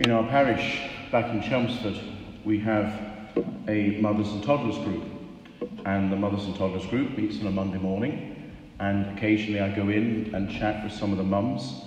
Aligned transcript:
In 0.00 0.12
our 0.12 0.22
parish 0.28 0.80
back 1.10 1.28
in 1.32 1.42
Chelmsford, 1.42 1.98
we 2.44 2.60
have 2.60 2.86
a 3.66 3.98
mothers 4.00 4.28
and 4.28 4.44
toddlers 4.44 4.78
group, 4.84 5.02
and 5.84 6.12
the 6.12 6.16
mothers 6.16 6.44
and 6.44 6.54
toddlers 6.54 6.86
group 6.86 7.18
meets 7.18 7.40
on 7.40 7.48
a 7.48 7.50
Monday 7.50 7.78
morning, 7.78 8.54
and 8.78 9.18
occasionally 9.18 9.58
I 9.58 9.74
go 9.74 9.88
in 9.88 10.32
and 10.36 10.48
chat 10.48 10.84
with 10.84 10.92
some 10.92 11.10
of 11.10 11.18
the 11.18 11.24
mums. 11.24 11.82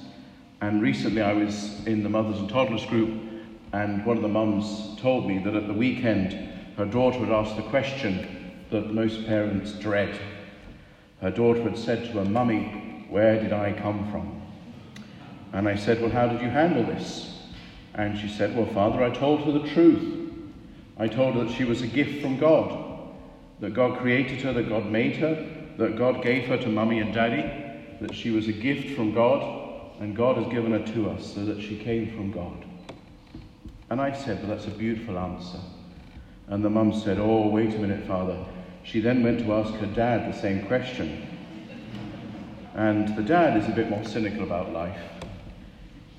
And 0.60 0.82
recently 0.82 1.22
I 1.22 1.32
was 1.32 1.88
in 1.88 2.04
the 2.04 2.10
mothers 2.10 2.38
and 2.38 2.50
toddlers 2.50 2.86
group, 2.86 3.18
and 3.72 4.06
one 4.06 4.18
of 4.18 4.24
the 4.24 4.28
mums 4.28 5.00
told 5.00 5.26
me 5.26 5.40
that 5.46 5.56
at 5.56 5.68
the 5.68 5.74
weekend 5.74 6.34
her 6.76 6.86
daughter 6.86 7.20
had 7.20 7.30
asked 7.30 7.56
the 7.56 7.64
question 7.64 8.52
that 8.72 8.94
most 8.94 9.26
parents 9.26 9.72
dread. 9.72 10.20
Her 11.22 11.32
daughter 11.32 11.64
had 11.64 11.78
said 11.78 12.04
to 12.08 12.12
her, 12.20 12.26
Mummy, 12.26 13.06
where 13.10 13.42
did 13.42 13.54
I 13.54 13.72
come 13.72 14.12
from? 14.12 14.42
And 15.54 15.70
I 15.70 15.78
said, 15.78 16.02
Well, 16.02 16.12
how 16.12 16.28
did 16.28 16.42
you 16.42 16.50
handle 16.50 16.84
this? 16.84 17.31
And 17.94 18.18
she 18.18 18.30
said, 18.30 18.56
Well, 18.56 18.68
Father, 18.68 19.04
I 19.04 19.10
told 19.10 19.42
her 19.42 19.52
the 19.52 19.68
truth. 19.70 20.30
I 20.98 21.08
told 21.08 21.36
her 21.36 21.46
that 21.46 21.54
she 21.54 21.64
was 21.64 21.82
a 21.82 21.88
gift 21.88 22.22
from 22.22 22.38
God, 22.38 23.12
that 23.60 23.74
God 23.74 24.00
created 24.00 24.42
her, 24.42 24.54
that 24.54 24.70
God 24.70 24.86
made 24.86 25.18
her, 25.18 25.48
that 25.78 25.98
God 25.98 26.22
gave 26.22 26.48
her 26.48 26.58
to 26.58 26.70
mummy 26.70 27.00
and 27.00 27.14
daddy, 27.14 27.42
that 28.02 28.14
she 28.14 28.30
was 28.30 28.48
a 28.48 28.54
gift 28.54 28.96
from 28.96 29.14
God, 29.14 30.00
and 30.00 30.16
God 30.16 30.38
has 30.38 30.48
given 30.48 30.72
her 30.72 30.94
to 30.94 31.10
us 31.10 31.34
so 31.34 31.46
that 31.46 31.62
she 31.62 31.78
came 31.78 32.16
from 32.16 32.32
God. 32.32 32.66
And 33.90 34.00
I 34.00 34.12
said, 34.14 34.40
Well, 34.40 34.56
that's 34.56 34.68
a 34.68 34.78
beautiful 34.78 35.18
answer. 35.18 35.60
And 36.48 36.64
the 36.64 36.70
mum 36.70 36.94
said, 36.94 37.18
Oh, 37.20 37.48
wait 37.48 37.74
a 37.74 37.80
minute, 37.80 38.06
Father. 38.08 38.38
She 38.84 39.00
then 39.00 39.24
went 39.24 39.40
to 39.40 39.54
ask 39.54 39.74
her 39.76 39.88
dad 39.88 40.34
the 40.34 40.38
same 40.40 40.66
question. 40.66 41.28
And 42.74 43.16
the 43.16 43.22
dad 43.22 43.58
is 43.58 43.68
a 43.68 43.72
bit 43.72 43.90
more 43.90 44.04
cynical 44.04 44.44
about 44.44 44.72
life. 44.72 45.00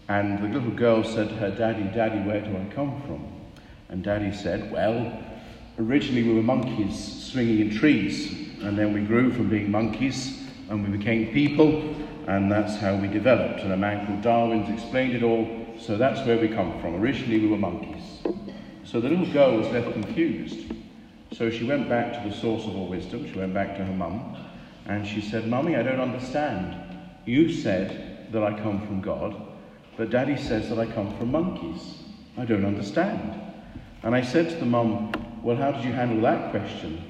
And 0.09 0.43
the 0.43 0.49
little 0.49 0.73
girl 0.73 1.05
said 1.05 1.29
to 1.29 1.35
her 1.37 1.51
daddy, 1.51 1.85
Daddy, 1.95 2.21
where 2.21 2.41
do 2.41 2.57
I 2.57 2.75
come 2.75 3.01
from? 3.03 3.33
And 3.89 4.03
daddy 4.03 4.33
said, 4.33 4.71
Well, 4.73 5.13
originally 5.79 6.23
we 6.23 6.35
were 6.35 6.43
monkeys 6.43 7.31
swinging 7.31 7.61
in 7.61 7.71
trees, 7.71 8.33
and 8.63 8.79
then 8.79 8.93
we 8.93 9.03
grew 9.03 9.33
from 9.33 9.49
being 9.49 9.71
monkeys 9.71 10.43
and 10.69 10.85
we 10.91 10.97
became 10.97 11.33
people, 11.33 11.95
and 12.27 12.51
that's 12.51 12.77
how 12.77 12.97
we 12.97 13.07
developed. 13.07 13.61
And 13.61 13.73
a 13.73 13.77
man 13.77 14.07
called 14.07 14.23
Darwin's 14.23 14.71
explained 14.71 15.15
it 15.15 15.23
all, 15.23 15.47
so 15.79 15.99
that's 15.99 16.27
where 16.27 16.39
we 16.39 16.49
come 16.49 16.81
from. 16.81 16.97
Originally 16.97 17.41
we 17.41 17.49
were 17.49 17.59
monkeys. 17.59 18.23
So 18.85 19.01
the 19.01 19.11
little 19.11 19.31
girl 19.33 19.59
was 19.59 19.69
left 19.69 19.93
confused. 19.93 20.73
So 21.33 21.51
she 21.51 21.65
went 21.65 21.89
back 21.89 22.13
to 22.13 22.29
the 22.29 22.35
source 22.35 22.65
of 22.65 22.75
all 22.75 22.89
wisdom, 22.89 23.31
she 23.31 23.39
went 23.39 23.53
back 23.53 23.77
to 23.77 23.85
her 23.85 23.93
mum, 23.93 24.37
and 24.87 25.07
she 25.07 25.21
said, 25.21 25.47
Mummy, 25.47 25.77
I 25.77 25.83
don't 25.83 26.01
understand. 26.01 26.75
You 27.27 27.53
said 27.53 28.33
that 28.33 28.43
I 28.43 28.59
come 28.59 28.87
from 28.87 29.03
God, 29.03 29.35
but 29.97 30.11
Daddy 30.11 30.37
says 30.37 30.69
that 30.69 30.79
I 30.79 30.87
come 30.87 31.17
from 31.17 31.33
monkeys. 31.33 32.03
I 32.37 32.45
don't 32.45 32.65
understand. 32.65 33.41
And 34.03 34.15
I 34.15 34.23
said 34.23 34.49
to 34.51 34.57
the 34.57 34.67
mum, 34.67 35.13
Well, 35.43 35.57
how 35.57 35.73
did 35.73 35.85
you 35.85 35.93
handle 35.93 36.21
that 36.23 36.51
question? 36.51 37.05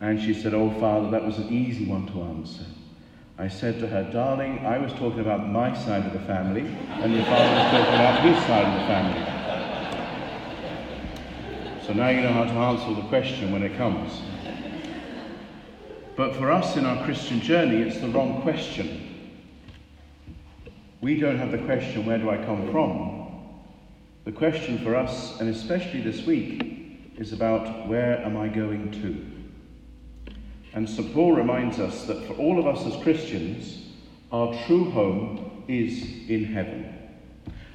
And 0.00 0.20
she 0.20 0.34
said, 0.34 0.54
Oh, 0.54 0.70
Father, 0.80 1.10
that 1.10 1.24
was 1.24 1.38
an 1.38 1.48
easy 1.48 1.86
one 1.86 2.06
to 2.08 2.22
answer. 2.22 2.64
I 3.38 3.46
said 3.46 3.78
to 3.80 3.86
her, 3.86 4.02
Darling, 4.10 4.66
I 4.66 4.78
was 4.78 4.92
talking 4.94 5.20
about 5.20 5.48
my 5.48 5.72
side 5.72 6.04
of 6.04 6.12
the 6.12 6.18
family, 6.26 6.62
and 6.62 7.14
your 7.14 7.24
father 7.24 7.54
was 7.54 7.70
talking 7.70 7.94
about 7.94 8.20
his 8.24 8.36
side 8.46 8.66
of 8.66 8.74
the 8.74 8.86
family. 8.86 9.38
So 11.86 11.92
now 11.92 12.08
you 12.08 12.20
know 12.20 12.32
how 12.32 12.44
to 12.44 12.50
answer 12.50 13.00
the 13.00 13.08
question 13.08 13.52
when 13.52 13.62
it 13.62 13.76
comes. 13.76 14.20
But 16.16 16.34
for 16.34 16.50
us 16.50 16.76
in 16.76 16.84
our 16.84 17.04
Christian 17.04 17.40
journey, 17.40 17.80
it's 17.80 18.00
the 18.00 18.08
wrong 18.08 18.42
question. 18.42 19.07
We 21.00 21.20
don't 21.20 21.38
have 21.38 21.52
the 21.52 21.58
question, 21.58 22.04
where 22.06 22.18
do 22.18 22.28
I 22.28 22.38
come 22.38 22.70
from? 22.72 23.18
The 24.24 24.32
question 24.32 24.78
for 24.78 24.96
us, 24.96 25.38
and 25.38 25.48
especially 25.48 26.00
this 26.00 26.26
week, 26.26 27.14
is 27.16 27.32
about 27.32 27.86
where 27.86 28.18
am 28.24 28.36
I 28.36 28.48
going 28.48 28.90
to? 29.02 30.34
And 30.74 30.88
St. 30.88 31.14
Paul 31.14 31.32
reminds 31.32 31.78
us 31.78 32.04
that 32.06 32.26
for 32.26 32.34
all 32.34 32.58
of 32.58 32.66
us 32.66 32.84
as 32.84 33.00
Christians, 33.02 33.86
our 34.32 34.52
true 34.66 34.90
home 34.90 35.64
is 35.68 36.02
in 36.28 36.44
heaven. 36.44 36.92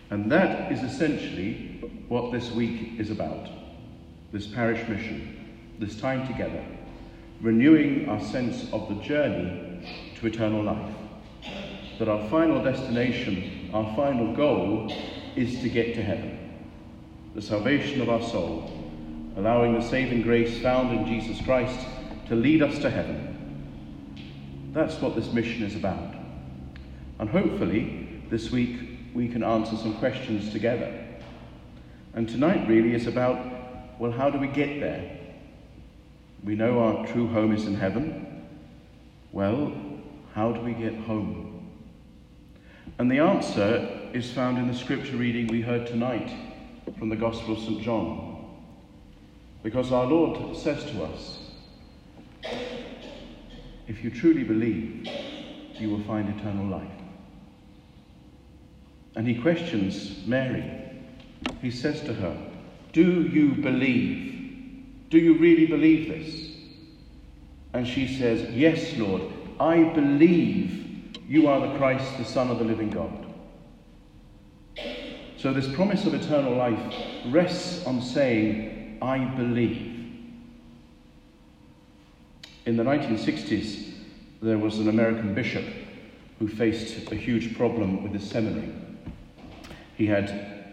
And 0.10 0.30
that 0.32 0.72
is 0.72 0.84
essentially 0.84 1.82
what 2.10 2.32
this 2.32 2.52
week 2.52 3.00
is 3.00 3.10
about 3.10 3.50
this 4.34 4.48
parish 4.48 4.88
mission, 4.90 5.78
this 5.80 5.96
time 6.00 6.28
together, 6.28 6.66
renewing 7.40 8.10
our 8.10 8.20
sense 8.20 8.68
of 8.74 8.90
the 8.90 8.96
journey 8.96 9.88
to 10.20 10.26
eternal 10.26 10.64
life 10.64 10.96
that 12.00 12.08
our 12.08 12.28
final 12.30 12.64
destination, 12.64 13.70
our 13.74 13.96
final 13.96 14.36
goal, 14.36 14.94
is 15.36 15.60
to 15.62 15.70
get 15.70 15.96
to 15.96 16.04
heaven. 16.04 16.40
The 17.36 17.42
salvation 17.42 18.02
of 18.02 18.10
our 18.10 18.22
soul, 18.22 18.72
allowing 19.38 19.74
the 19.74 19.82
saving 19.82 20.22
grace 20.22 20.62
found 20.62 20.98
in 20.98 21.06
Jesus 21.06 21.44
Christ 21.44 21.80
to 22.28 22.36
lead 22.36 22.62
us 22.62 22.80
to 22.80 22.90
heaven. 22.90 24.72
That's 24.74 25.00
what 25.02 25.16
this 25.16 25.32
mission 25.34 25.64
is 25.64 25.76
about. 25.76 26.16
And 27.20 27.30
hopefully, 27.30 28.22
this 28.30 28.52
week, 28.52 28.80
we 29.14 29.28
can 29.28 29.44
answer 29.44 29.78
some 29.78 29.96
questions 29.98 30.52
together. 30.52 31.06
And 32.16 32.28
tonight 32.28 32.68
really 32.68 32.94
is 32.94 33.08
about, 33.08 34.00
well, 34.00 34.12
how 34.12 34.30
do 34.30 34.40
we 34.40 34.48
get 34.48 34.80
there? 34.80 35.18
We 36.44 36.56
know 36.56 36.80
our 36.80 37.08
true 37.08 37.28
home 37.28 37.54
is 37.54 37.66
in 37.66 37.76
heaven. 37.76 38.46
Well, 39.32 39.74
how 40.34 40.52
do 40.52 40.62
we 40.62 40.74
get 40.74 40.96
home? 40.96 41.53
And 43.00 43.10
the 43.10 43.20
answer 43.20 44.10
is 44.14 44.32
found 44.32 44.58
in 44.60 44.68
the 44.68 44.78
scripture 44.78 45.18
reading 45.18 45.48
we 45.48 45.62
heard 45.62 45.88
tonight 45.88 46.32
from 47.00 47.10
the 47.10 47.16
Gospel 47.16 47.54
of 47.54 47.60
St. 47.60 47.82
John. 47.82 48.46
Because 49.64 49.92
our 49.92 50.06
Lord 50.06 50.56
says 50.56 50.84
to 50.92 51.04
us, 51.04 51.40
if 53.88 54.04
you 54.04 54.12
truly 54.12 54.44
believe, 54.44 55.08
you 55.80 55.90
will 55.90 56.04
find 56.04 56.30
eternal 56.40 56.68
life. 56.68 56.88
And 59.16 59.28
he 59.28 59.42
questions 59.42 60.26
Mary. 60.28 60.64
He 61.62 61.72
says 61.72 62.02
to 62.02 62.14
her, 62.14 62.38
Do 62.92 63.24
you 63.24 63.56
believe? 63.56 64.30
Do 65.10 65.18
you 65.18 65.38
really 65.38 65.66
believe 65.66 66.10
this? 66.10 66.52
And 67.74 67.88
she 67.88 68.08
says, 68.18 68.50
Yes, 68.52 68.96
Lord, 68.98 69.24
I 69.60 69.84
believe 69.84 70.83
you 71.28 71.48
are 71.48 71.68
the 71.68 71.78
Christ, 71.78 72.18
the 72.18 72.26
Son 72.26 72.50
of 72.50 72.60
the 72.60 72.66
living 72.66 72.90
God. 72.90 73.26
So, 75.38 75.54
this 75.54 75.74
promise 75.74 76.06
of 76.06 76.14
eternal 76.14 76.56
life 76.56 76.96
rests 77.28 77.86
on 77.86 78.02
saying, 78.02 78.98
I 79.02 79.18
believe. 79.18 79.90
In 82.66 82.78
the 82.78 82.84
1960s, 82.84 83.92
there 84.42 84.58
was 84.58 84.80
an 84.80 84.88
American 84.88 85.34
bishop 85.34 85.66
who 86.40 86.48
faced 86.48 87.12
a 87.12 87.16
huge 87.16 87.58
problem 87.58 88.04
with 88.04 88.14
his 88.14 88.30
seminary. 88.30 88.74
He 89.98 90.06
had 90.06 90.66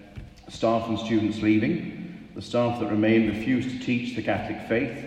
staff 0.49 0.89
and 0.89 0.99
students 0.99 1.43
leaving. 1.43 2.29
The 2.35 2.43
staff 2.43 2.81
that 2.81 2.91
remained 2.91 3.29
refused 3.29 3.71
to 3.71 3.85
teach 3.85 4.15
the 4.15 4.23
Catholic 4.23 4.69
faith. 4.69 5.05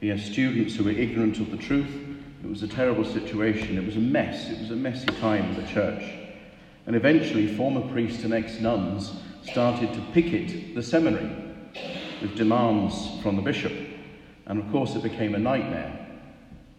He 0.00 0.08
had 0.08 0.20
students 0.20 0.76
who 0.76 0.84
were 0.84 0.90
ignorant 0.90 1.38
of 1.38 1.50
the 1.50 1.56
truth 1.56 1.90
it 2.42 2.48
was 2.48 2.62
a 2.62 2.68
terrible 2.68 3.04
situation. 3.04 3.76
It 3.76 3.84
was 3.84 3.96
a 3.96 4.00
mess. 4.00 4.50
It 4.50 4.58
was 4.60 4.70
a 4.70 4.76
messy 4.76 5.06
time 5.20 5.44
in 5.50 5.62
the 5.62 5.68
church. 5.68 6.02
And 6.86 6.96
eventually, 6.96 7.54
former 7.56 7.86
priests 7.92 8.24
and 8.24 8.32
ex 8.32 8.58
nuns 8.60 9.12
started 9.42 9.92
to 9.92 10.00
picket 10.12 10.74
the 10.74 10.82
seminary 10.82 11.30
with 12.22 12.36
demands 12.36 13.20
from 13.22 13.36
the 13.36 13.42
bishop. 13.42 13.72
And 14.46 14.58
of 14.58 14.70
course, 14.72 14.94
it 14.94 15.02
became 15.02 15.34
a 15.34 15.38
nightmare. 15.38 16.06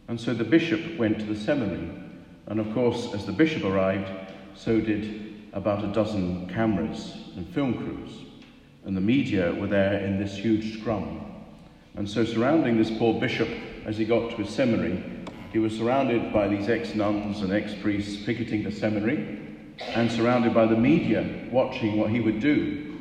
And 0.08 0.20
so 0.20 0.34
the 0.34 0.44
bishop 0.44 0.98
went 0.98 1.20
to 1.20 1.26
the 1.26 1.40
seminary. 1.40 1.90
And 2.48 2.60
of 2.60 2.74
course, 2.74 3.14
as 3.14 3.26
the 3.26 3.32
bishop 3.32 3.64
arrived, 3.64 4.10
so 4.56 4.82
did 4.82 5.36
about 5.54 5.84
a 5.84 5.88
dozen 5.94 6.50
cameras 6.50 7.18
and 7.36 7.48
film 7.48 7.76
crews. 7.76 8.12
And 8.84 8.98
the 8.98 9.02
media 9.02 9.54
were 9.54 9.68
there 9.68 10.00
in 10.00 10.20
this 10.20 10.36
huge 10.36 10.80
scrum. 10.80 11.22
And 11.96 12.10
so, 12.10 12.26
surrounding 12.26 12.78
this 12.78 12.90
poor 12.90 13.20
bishop 13.20 13.50
as 13.86 13.98
he 13.98 14.06
got 14.06 14.32
to 14.32 14.38
his 14.38 14.50
seminary 14.50 15.04
he 15.52 15.60
was 15.60 15.76
surrounded 15.76 16.32
by 16.32 16.48
these 16.48 16.70
ex 16.70 16.96
nuns 16.96 17.42
and 17.42 17.52
ex 17.52 17.74
priests 17.76 18.24
picketing 18.26 18.64
the 18.64 18.72
seminary 18.72 19.40
and 19.80 20.10
surrounded 20.10 20.54
by 20.54 20.66
the 20.66 20.76
media 20.76 21.48
watching 21.52 21.98
what 21.98 22.10
he 22.10 22.22
would 22.22 22.40
do. 22.40 22.98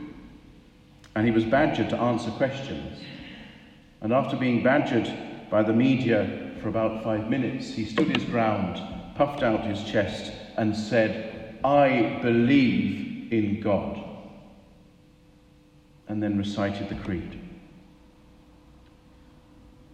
And 1.14 1.24
he 1.26 1.32
was 1.32 1.44
badgered 1.44 1.90
to 1.90 1.96
answer 1.96 2.30
questions. 2.32 3.00
And 4.00 4.12
after 4.12 4.36
being 4.36 4.62
badgered 4.62 5.12
by 5.50 5.62
the 5.62 5.72
media 5.72 6.52
for 6.60 6.68
about 6.68 7.04
five 7.04 7.28
minutes, 7.28 7.72
he 7.72 7.84
stood 7.84 8.16
his 8.16 8.24
ground, 8.24 8.80
puffed 9.14 9.42
out 9.42 9.64
his 9.64 9.82
chest, 9.84 10.32
and 10.56 10.74
said, 10.74 11.58
I 11.62 12.18
believe 12.22 13.32
in 13.32 13.60
God. 13.60 14.02
And 16.08 16.22
then 16.22 16.38
recited 16.38 16.88
the 16.88 16.94
creed. 16.96 17.40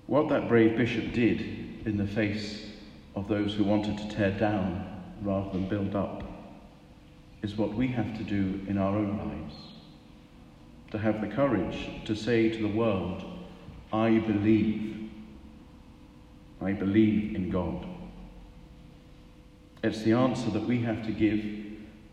What 0.06 0.28
that 0.28 0.48
brave 0.48 0.76
bishop 0.76 1.12
did 1.12 1.65
in 1.86 1.96
the 1.96 2.06
face 2.06 2.66
of 3.14 3.28
those 3.28 3.54
who 3.54 3.62
wanted 3.62 3.96
to 3.96 4.08
tear 4.14 4.32
down 4.32 4.84
rather 5.22 5.50
than 5.50 5.68
build 5.68 5.94
up 5.94 6.24
is 7.42 7.56
what 7.56 7.72
we 7.72 7.86
have 7.86 8.18
to 8.18 8.24
do 8.24 8.60
in 8.68 8.76
our 8.76 8.96
own 8.96 9.16
lives. 9.18 9.54
to 10.90 10.98
have 10.98 11.20
the 11.20 11.26
courage 11.26 11.88
to 12.04 12.14
say 12.14 12.48
to 12.48 12.62
the 12.62 12.76
world, 12.76 13.24
I 13.92 14.18
believe. 14.18 15.10
I 16.60 16.72
believe 16.72 17.34
in 17.34 17.50
God. 17.50 17.86
It's 19.82 20.02
the 20.02 20.12
answer 20.12 20.50
that 20.50 20.66
we 20.66 20.78
have 20.82 21.04
to 21.06 21.12
give 21.12 21.44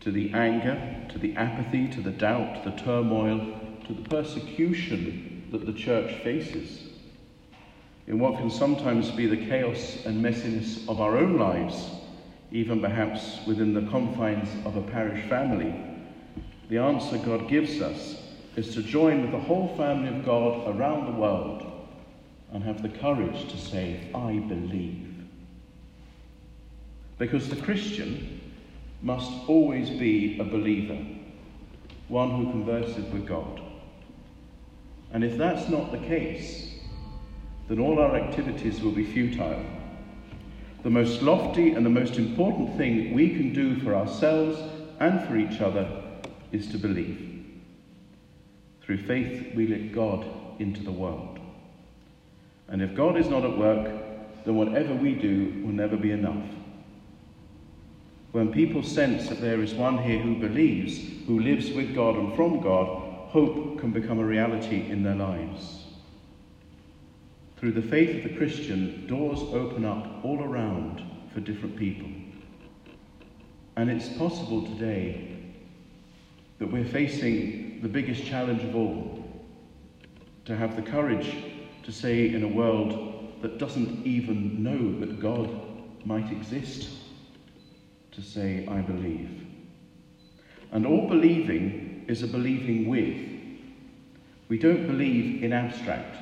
to 0.00 0.10
the 0.10 0.32
anger, 0.32 1.06
to 1.10 1.18
the 1.18 1.34
apathy, 1.36 1.88
to 1.88 2.00
the 2.00 2.10
doubt, 2.10 2.64
the 2.64 2.72
turmoil, 2.72 3.60
to 3.86 3.94
the 3.94 4.08
persecution 4.08 5.48
that 5.52 5.66
the 5.66 5.72
church 5.72 6.22
faces. 6.22 6.93
In 8.06 8.18
what 8.18 8.36
can 8.38 8.50
sometimes 8.50 9.10
be 9.10 9.26
the 9.26 9.36
chaos 9.36 10.04
and 10.04 10.22
messiness 10.22 10.86
of 10.88 11.00
our 11.00 11.16
own 11.16 11.38
lives, 11.38 11.90
even 12.52 12.80
perhaps 12.80 13.38
within 13.46 13.72
the 13.72 13.90
confines 13.90 14.48
of 14.66 14.76
a 14.76 14.82
parish 14.82 15.26
family, 15.28 15.74
the 16.68 16.78
answer 16.78 17.18
God 17.18 17.48
gives 17.48 17.80
us 17.80 18.16
is 18.56 18.74
to 18.74 18.82
join 18.82 19.22
with 19.22 19.32
the 19.32 19.40
whole 19.40 19.74
family 19.76 20.16
of 20.16 20.24
God 20.24 20.76
around 20.76 21.06
the 21.06 21.18
world 21.18 21.88
and 22.52 22.62
have 22.62 22.82
the 22.82 22.88
courage 22.88 23.50
to 23.50 23.56
say, 23.56 24.08
I 24.14 24.38
believe. 24.38 25.08
Because 27.18 27.48
the 27.48 27.56
Christian 27.56 28.40
must 29.02 29.32
always 29.48 29.90
be 29.90 30.38
a 30.38 30.44
believer, 30.44 30.98
one 32.08 32.30
who 32.30 32.50
converses 32.50 33.12
with 33.12 33.26
God. 33.26 33.60
And 35.12 35.24
if 35.24 35.36
that's 35.36 35.68
not 35.68 35.90
the 35.90 35.98
case, 35.98 36.73
then 37.68 37.78
all 37.78 37.98
our 37.98 38.16
activities 38.16 38.80
will 38.82 38.92
be 38.92 39.04
futile. 39.04 39.64
The 40.82 40.90
most 40.90 41.22
lofty 41.22 41.72
and 41.72 41.84
the 41.84 41.90
most 41.90 42.16
important 42.18 42.76
thing 42.76 43.14
we 43.14 43.30
can 43.30 43.54
do 43.54 43.80
for 43.80 43.94
ourselves 43.94 44.60
and 45.00 45.26
for 45.26 45.36
each 45.36 45.60
other 45.60 45.88
is 46.52 46.68
to 46.68 46.78
believe. 46.78 47.44
Through 48.82 49.06
faith, 49.06 49.54
we 49.54 49.66
let 49.66 49.94
God 49.94 50.26
into 50.58 50.82
the 50.82 50.92
world. 50.92 51.38
And 52.68 52.82
if 52.82 52.94
God 52.94 53.16
is 53.16 53.28
not 53.28 53.44
at 53.44 53.56
work, 53.56 53.90
then 54.44 54.56
whatever 54.56 54.94
we 54.94 55.14
do 55.14 55.62
will 55.64 55.72
never 55.72 55.96
be 55.96 56.10
enough. 56.10 56.44
When 58.32 58.52
people 58.52 58.82
sense 58.82 59.28
that 59.28 59.40
there 59.40 59.62
is 59.62 59.72
one 59.74 59.98
here 59.98 60.18
who 60.18 60.36
believes, 60.36 60.98
who 61.26 61.40
lives 61.40 61.70
with 61.70 61.94
God 61.94 62.16
and 62.16 62.34
from 62.34 62.60
God, 62.60 62.86
hope 63.30 63.78
can 63.80 63.90
become 63.90 64.18
a 64.18 64.24
reality 64.24 64.90
in 64.90 65.02
their 65.02 65.14
lives. 65.14 65.83
Through 67.64 67.80
the 67.80 67.88
faith 67.88 68.16
of 68.22 68.30
the 68.30 68.36
Christian, 68.36 69.06
doors 69.06 69.40
open 69.40 69.86
up 69.86 70.22
all 70.22 70.44
around 70.44 71.02
for 71.32 71.40
different 71.40 71.76
people. 71.76 72.10
And 73.76 73.90
it's 73.90 74.10
possible 74.18 74.66
today 74.66 75.54
that 76.58 76.70
we're 76.70 76.84
facing 76.84 77.80
the 77.80 77.88
biggest 77.88 78.26
challenge 78.26 78.62
of 78.64 78.76
all 78.76 79.46
to 80.44 80.54
have 80.54 80.76
the 80.76 80.82
courage 80.82 81.34
to 81.84 81.90
say 81.90 82.34
in 82.34 82.44
a 82.44 82.48
world 82.48 83.40
that 83.40 83.56
doesn't 83.56 84.04
even 84.04 84.62
know 84.62 85.00
that 85.00 85.18
God 85.18 85.48
might 86.04 86.30
exist 86.30 86.90
to 88.12 88.20
say, 88.20 88.68
I 88.70 88.82
believe. 88.82 89.46
And 90.70 90.84
all 90.84 91.08
believing 91.08 92.04
is 92.08 92.22
a 92.22 92.26
believing 92.26 92.90
with. 92.90 93.16
We 94.50 94.58
don't 94.58 94.86
believe 94.86 95.42
in 95.42 95.54
abstract. 95.54 96.18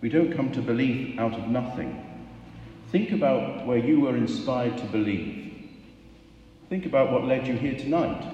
We 0.00 0.08
don't 0.08 0.34
come 0.34 0.52
to 0.52 0.60
belief 0.60 1.18
out 1.18 1.34
of 1.34 1.48
nothing. 1.48 2.04
Think 2.90 3.12
about 3.12 3.66
where 3.66 3.78
you 3.78 4.00
were 4.00 4.16
inspired 4.16 4.78
to 4.78 4.84
believe. 4.84 5.68
Think 6.68 6.86
about 6.86 7.12
what 7.12 7.24
led 7.24 7.46
you 7.46 7.54
here 7.54 7.76
tonight. 7.76 8.24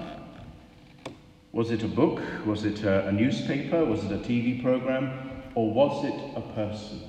Was 1.51 1.71
it 1.71 1.83
a 1.83 1.87
book? 1.87 2.21
Was 2.45 2.63
it 2.63 2.83
a, 2.83 3.07
a 3.07 3.11
newspaper? 3.11 3.83
Was 3.83 4.03
it 4.05 4.11
a 4.11 4.17
TV 4.17 4.61
program? 4.61 5.43
Or 5.55 5.73
was 5.73 6.05
it 6.05 6.13
a 6.35 6.41
person? 6.53 7.01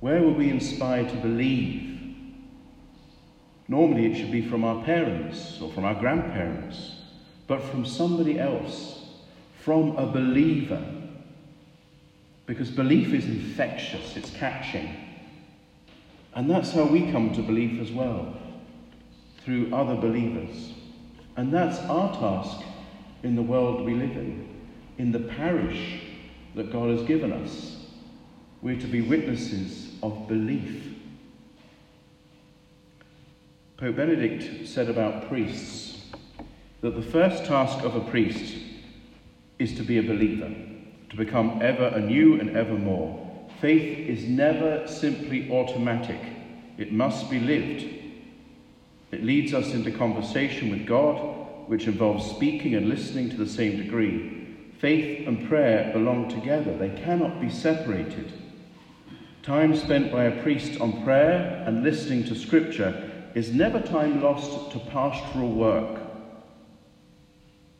Where 0.00 0.20
were 0.20 0.32
we 0.32 0.50
inspired 0.50 1.08
to 1.10 1.16
believe? 1.16 1.94
Normally, 3.68 4.06
it 4.06 4.16
should 4.16 4.32
be 4.32 4.46
from 4.46 4.64
our 4.64 4.84
parents 4.84 5.60
or 5.60 5.72
from 5.72 5.84
our 5.84 5.94
grandparents, 5.94 6.96
but 7.46 7.62
from 7.62 7.86
somebody 7.86 8.38
else, 8.38 9.06
from 9.62 9.96
a 9.96 10.06
believer. 10.06 10.84
Because 12.46 12.70
belief 12.70 13.12
is 13.14 13.24
infectious, 13.24 14.16
it's 14.16 14.30
catching. 14.30 14.94
And 16.34 16.50
that's 16.50 16.72
how 16.72 16.84
we 16.84 17.10
come 17.10 17.32
to 17.34 17.42
belief 17.42 17.80
as 17.80 17.90
well, 17.90 18.36
through 19.44 19.74
other 19.74 19.94
believers. 19.94 20.72
And 21.36 21.52
that's 21.52 21.78
our 21.88 22.12
task 22.12 22.64
in 23.22 23.36
the 23.36 23.42
world 23.42 23.84
we 23.84 23.94
live 23.94 24.16
in, 24.16 24.48
in 24.98 25.12
the 25.12 25.20
parish 25.20 26.02
that 26.54 26.70
God 26.70 26.90
has 26.90 27.02
given 27.02 27.32
us. 27.32 27.86
We're 28.62 28.80
to 28.80 28.86
be 28.86 29.00
witnesses 29.00 29.92
of 30.02 30.28
belief. 30.28 30.94
Pope 33.76 33.96
Benedict 33.96 34.68
said 34.68 34.88
about 34.88 35.28
priests 35.28 36.12
that 36.80 36.94
the 36.94 37.02
first 37.02 37.44
task 37.44 37.84
of 37.84 37.96
a 37.96 38.00
priest 38.00 38.56
is 39.58 39.74
to 39.76 39.82
be 39.82 39.98
a 39.98 40.02
believer, 40.02 40.54
to 41.10 41.16
become 41.16 41.60
ever 41.62 41.86
anew 41.88 42.40
and 42.40 42.56
ever 42.56 42.74
more. 42.74 43.20
Faith 43.60 44.08
is 44.08 44.28
never 44.28 44.86
simply 44.86 45.50
automatic, 45.50 46.20
it 46.76 46.92
must 46.92 47.30
be 47.30 47.38
lived. 47.38 47.86
It 49.10 49.22
leads 49.22 49.54
us 49.54 49.72
into 49.72 49.92
conversation 49.92 50.70
with 50.70 50.86
God, 50.86 51.68
which 51.68 51.86
involves 51.86 52.28
speaking 52.28 52.74
and 52.74 52.88
listening 52.88 53.30
to 53.30 53.36
the 53.36 53.46
same 53.46 53.76
degree. 53.76 54.56
Faith 54.80 55.28
and 55.28 55.48
prayer 55.48 55.92
belong 55.92 56.28
together, 56.28 56.76
they 56.76 56.90
cannot 56.90 57.40
be 57.40 57.48
separated. 57.48 58.32
Time 59.42 59.76
spent 59.76 60.10
by 60.10 60.24
a 60.24 60.42
priest 60.42 60.80
on 60.80 61.04
prayer 61.04 61.62
and 61.66 61.84
listening 61.84 62.24
to 62.24 62.34
Scripture 62.34 63.10
is 63.34 63.52
never 63.52 63.78
time 63.80 64.20
lost 64.22 64.72
to 64.72 64.78
pastoral 64.78 65.52
work 65.52 66.00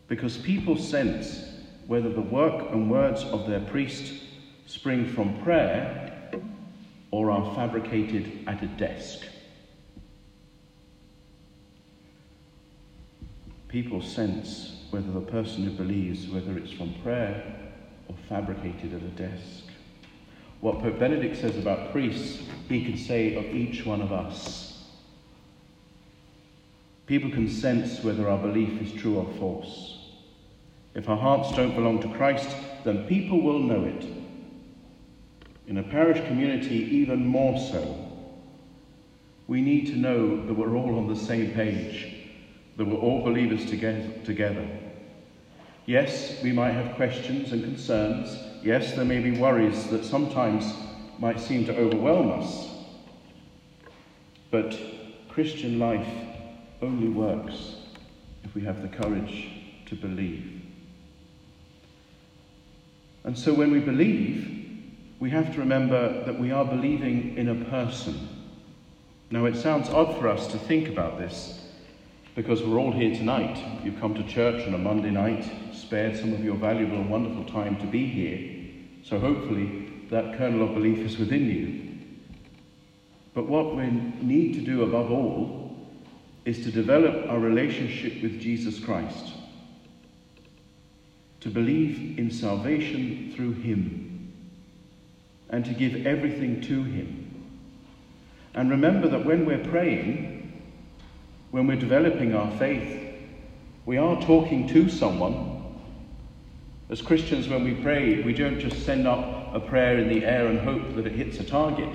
because 0.08 0.36
people 0.38 0.76
sense 0.76 1.53
whether 1.86 2.08
the 2.08 2.20
work 2.20 2.70
and 2.72 2.90
words 2.90 3.22
of 3.24 3.46
their 3.46 3.60
priest 3.60 4.22
spring 4.66 5.08
from 5.08 5.42
prayer 5.42 6.30
or 7.10 7.30
are 7.30 7.54
fabricated 7.54 8.44
at 8.46 8.62
a 8.62 8.66
desk. 8.66 9.20
People 13.68 14.00
sense 14.00 14.84
whether 14.90 15.10
the 15.10 15.20
person 15.20 15.64
who 15.64 15.70
believes, 15.70 16.28
whether 16.28 16.56
it's 16.56 16.72
from 16.72 16.94
prayer 17.02 17.72
or 18.08 18.14
fabricated 18.28 18.94
at 18.94 19.02
a 19.02 19.28
desk. 19.28 19.64
What 20.60 20.80
Pope 20.80 20.98
Benedict 20.98 21.36
says 21.36 21.58
about 21.58 21.92
priests, 21.92 22.42
he 22.68 22.84
can 22.84 22.96
say 22.96 23.34
of 23.34 23.44
each 23.54 23.84
one 23.84 24.00
of 24.00 24.12
us. 24.12 24.84
People 27.06 27.30
can 27.30 27.50
sense 27.50 28.02
whether 28.02 28.28
our 28.30 28.38
belief 28.38 28.80
is 28.80 28.92
true 28.92 29.18
or 29.18 29.26
false. 29.38 29.93
If 30.94 31.08
our 31.08 31.16
hearts 31.16 31.54
don't 31.56 31.74
belong 31.74 32.00
to 32.02 32.08
Christ, 32.14 32.48
then 32.84 33.06
people 33.06 33.42
will 33.42 33.58
know 33.58 33.84
it. 33.84 34.06
In 35.66 35.78
a 35.78 35.82
parish 35.82 36.24
community, 36.26 36.76
even 36.76 37.26
more 37.26 37.58
so. 37.58 38.12
We 39.46 39.60
need 39.60 39.86
to 39.86 39.96
know 39.96 40.46
that 40.46 40.54
we're 40.54 40.76
all 40.76 40.96
on 40.98 41.08
the 41.08 41.16
same 41.16 41.52
page, 41.52 42.14
that 42.76 42.86
we're 42.86 42.98
all 42.98 43.24
believers 43.24 43.66
together. 43.66 44.68
Yes, 45.86 46.42
we 46.42 46.52
might 46.52 46.72
have 46.72 46.96
questions 46.96 47.52
and 47.52 47.62
concerns. 47.62 48.38
Yes, 48.62 48.94
there 48.94 49.04
may 49.04 49.20
be 49.20 49.38
worries 49.38 49.88
that 49.88 50.04
sometimes 50.04 50.72
might 51.18 51.40
seem 51.40 51.66
to 51.66 51.76
overwhelm 51.76 52.40
us. 52.40 52.68
But 54.50 54.78
Christian 55.28 55.78
life 55.78 56.08
only 56.80 57.08
works 57.08 57.76
if 58.44 58.54
we 58.54 58.62
have 58.62 58.80
the 58.80 58.88
courage 58.88 59.48
to 59.86 59.94
believe. 59.94 60.53
And 63.24 63.36
so 63.36 63.54
when 63.54 63.70
we 63.70 63.80
believe, 63.80 64.50
we 65.18 65.30
have 65.30 65.52
to 65.54 65.58
remember 65.58 66.24
that 66.24 66.38
we 66.38 66.50
are 66.50 66.64
believing 66.64 67.36
in 67.36 67.48
a 67.48 67.64
person. 67.70 68.28
Now, 69.30 69.46
it 69.46 69.56
sounds 69.56 69.88
odd 69.88 70.18
for 70.18 70.28
us 70.28 70.46
to 70.48 70.58
think 70.58 70.88
about 70.88 71.18
this 71.18 71.64
because 72.34 72.62
we're 72.62 72.78
all 72.78 72.92
here 72.92 73.14
tonight. 73.14 73.62
You've 73.82 74.00
come 74.00 74.14
to 74.14 74.22
church 74.24 74.66
on 74.66 74.74
a 74.74 74.78
Monday 74.78 75.10
night, 75.10 75.50
spared 75.72 76.16
some 76.16 76.32
of 76.32 76.44
your 76.44 76.56
valuable 76.56 76.96
and 76.96 77.10
wonderful 77.10 77.44
time 77.44 77.76
to 77.78 77.86
be 77.86 78.06
here. 78.06 78.54
So 79.02 79.18
hopefully 79.18 79.90
that 80.10 80.36
kernel 80.36 80.68
of 80.68 80.74
belief 80.74 80.98
is 80.98 81.18
within 81.18 81.46
you. 81.46 81.84
But 83.34 83.48
what 83.48 83.74
we 83.74 83.86
need 83.86 84.54
to 84.54 84.60
do 84.60 84.82
above 84.82 85.10
all 85.10 85.76
is 86.44 86.62
to 86.64 86.70
develop 86.70 87.28
our 87.28 87.38
relationship 87.38 88.22
with 88.22 88.40
Jesus 88.40 88.78
Christ, 88.78 89.32
to 91.44 91.50
believe 91.50 92.18
in 92.18 92.30
salvation 92.30 93.30
through 93.36 93.52
Him, 93.52 94.32
and 95.50 95.62
to 95.66 95.74
give 95.74 96.06
everything 96.06 96.62
to 96.62 96.82
Him. 96.82 97.44
And 98.54 98.70
remember 98.70 99.08
that 99.08 99.26
when 99.26 99.44
we're 99.44 99.62
praying, 99.64 100.62
when 101.50 101.66
we're 101.66 101.76
developing 101.76 102.34
our 102.34 102.50
faith, 102.58 103.14
we 103.84 103.98
are 103.98 104.18
talking 104.22 104.66
to 104.68 104.88
someone, 104.88 105.54
As 106.90 107.00
Christians, 107.00 107.48
when 107.48 107.64
we 107.64 107.74
pray, 107.74 108.22
we 108.22 108.34
don't 108.34 108.60
just 108.60 108.84
send 108.84 109.06
up 109.06 109.54
a 109.54 109.60
prayer 109.60 109.98
in 109.98 110.08
the 110.08 110.24
air 110.24 110.48
and 110.48 110.60
hope 110.60 110.94
that 110.96 111.06
it 111.06 111.12
hits 111.12 111.40
a 111.40 111.44
target. 111.44 111.94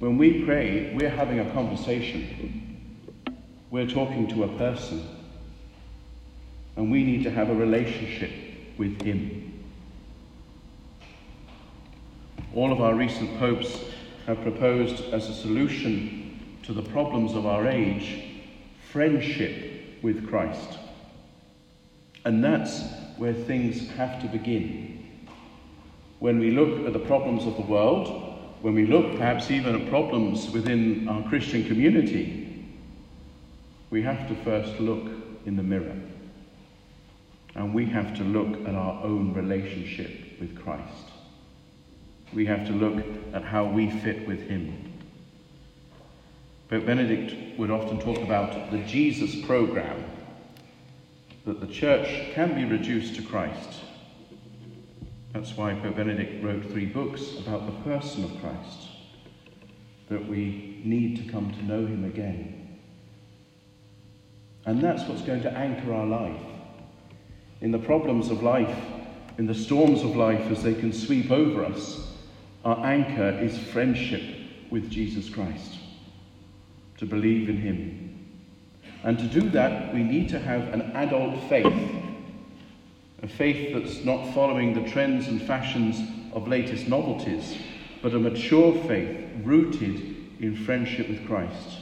When 0.00 0.18
we 0.18 0.44
pray, 0.44 0.94
we're 0.94 1.10
having 1.10 1.38
a 1.38 1.50
conversation. 1.52 2.98
We're 3.70 3.86
talking 3.86 4.28
to 4.28 4.44
a 4.44 4.48
person. 4.58 5.08
And 6.76 6.90
we 6.90 7.04
need 7.04 7.22
to 7.24 7.30
have 7.30 7.50
a 7.50 7.54
relationship 7.54 8.30
with 8.78 9.00
Him. 9.02 9.62
All 12.54 12.72
of 12.72 12.80
our 12.80 12.94
recent 12.94 13.38
popes 13.38 13.80
have 14.26 14.40
proposed 14.42 15.12
as 15.12 15.28
a 15.28 15.34
solution 15.34 16.40
to 16.62 16.72
the 16.72 16.82
problems 16.82 17.34
of 17.34 17.46
our 17.46 17.66
age 17.66 18.24
friendship 18.90 20.02
with 20.02 20.28
Christ. 20.28 20.78
And 22.24 22.42
that's 22.42 22.80
where 23.16 23.34
things 23.34 23.88
have 23.90 24.20
to 24.22 24.28
begin. 24.28 25.26
When 26.20 26.38
we 26.38 26.52
look 26.52 26.86
at 26.86 26.92
the 26.92 27.00
problems 27.00 27.44
of 27.44 27.56
the 27.56 27.62
world, 27.62 28.38
when 28.62 28.74
we 28.74 28.86
look 28.86 29.16
perhaps 29.16 29.50
even 29.50 29.82
at 29.82 29.90
problems 29.90 30.48
within 30.50 31.06
our 31.08 31.28
Christian 31.28 31.66
community, 31.66 32.66
we 33.90 34.00
have 34.02 34.26
to 34.28 34.34
first 34.36 34.80
look 34.80 35.10
in 35.44 35.56
the 35.56 35.62
mirror. 35.62 36.00
And 37.54 37.72
we 37.72 37.86
have 37.86 38.16
to 38.16 38.24
look 38.24 38.66
at 38.66 38.74
our 38.74 39.04
own 39.04 39.32
relationship 39.32 40.40
with 40.40 40.60
Christ. 40.60 41.10
We 42.32 42.46
have 42.46 42.66
to 42.66 42.72
look 42.72 43.04
at 43.32 43.44
how 43.44 43.64
we 43.64 43.90
fit 43.90 44.26
with 44.26 44.48
Him. 44.48 44.92
Pope 46.68 46.86
Benedict 46.86 47.58
would 47.58 47.70
often 47.70 48.00
talk 48.00 48.18
about 48.18 48.72
the 48.72 48.78
Jesus 48.78 49.44
program, 49.44 50.04
that 51.46 51.60
the 51.60 51.66
church 51.66 52.32
can 52.32 52.54
be 52.54 52.64
reduced 52.64 53.14
to 53.16 53.22
Christ. 53.22 53.80
That's 55.32 55.56
why 55.56 55.74
Pope 55.74 55.96
Benedict 55.96 56.42
wrote 56.42 56.64
three 56.64 56.86
books 56.86 57.38
about 57.38 57.66
the 57.66 57.90
person 57.90 58.24
of 58.24 58.40
Christ, 58.40 58.88
that 60.08 60.26
we 60.26 60.80
need 60.84 61.16
to 61.18 61.32
come 61.32 61.52
to 61.52 61.64
know 61.64 61.86
him 61.86 62.04
again. 62.04 62.78
And 64.64 64.80
that's 64.80 65.08
what's 65.08 65.22
going 65.22 65.42
to 65.42 65.52
anchor 65.52 65.92
our 65.92 66.06
life. 66.06 66.53
In 67.64 67.72
the 67.72 67.78
problems 67.78 68.30
of 68.30 68.42
life, 68.42 68.76
in 69.38 69.46
the 69.46 69.54
storms 69.54 70.02
of 70.02 70.16
life 70.16 70.50
as 70.50 70.62
they 70.62 70.74
can 70.74 70.92
sweep 70.92 71.30
over 71.30 71.64
us, 71.64 72.12
our 72.62 72.84
anchor 72.84 73.38
is 73.42 73.56
friendship 73.56 74.22
with 74.68 74.90
Jesus 74.90 75.30
Christ, 75.30 75.78
to 76.98 77.06
believe 77.06 77.48
in 77.48 77.56
him. 77.56 78.36
And 79.02 79.18
to 79.18 79.24
do 79.24 79.48
that, 79.48 79.94
we 79.94 80.02
need 80.02 80.28
to 80.28 80.38
have 80.38 80.74
an 80.74 80.92
adult 80.92 81.42
faith, 81.48 81.90
a 83.22 83.28
faith 83.28 83.72
that's 83.72 84.04
not 84.04 84.34
following 84.34 84.74
the 84.74 84.90
trends 84.90 85.28
and 85.28 85.40
fashions 85.40 85.96
of 86.34 86.46
latest 86.46 86.86
novelties, 86.86 87.56
but 88.02 88.12
a 88.12 88.18
mature 88.18 88.74
faith 88.84 89.26
rooted 89.42 90.14
in 90.38 90.54
friendship 90.54 91.08
with 91.08 91.26
Christ. 91.26 91.78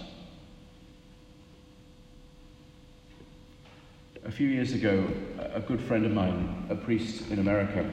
A 4.25 4.31
few 4.31 4.47
years 4.47 4.73
ago, 4.73 5.05
a 5.53 5.59
good 5.59 5.81
friend 5.81 6.07
of 6.07 6.13
mine, 6.13 6.67
a 6.71 6.77
priest 6.77 7.29
in 7.33 7.41
America, 7.41 7.93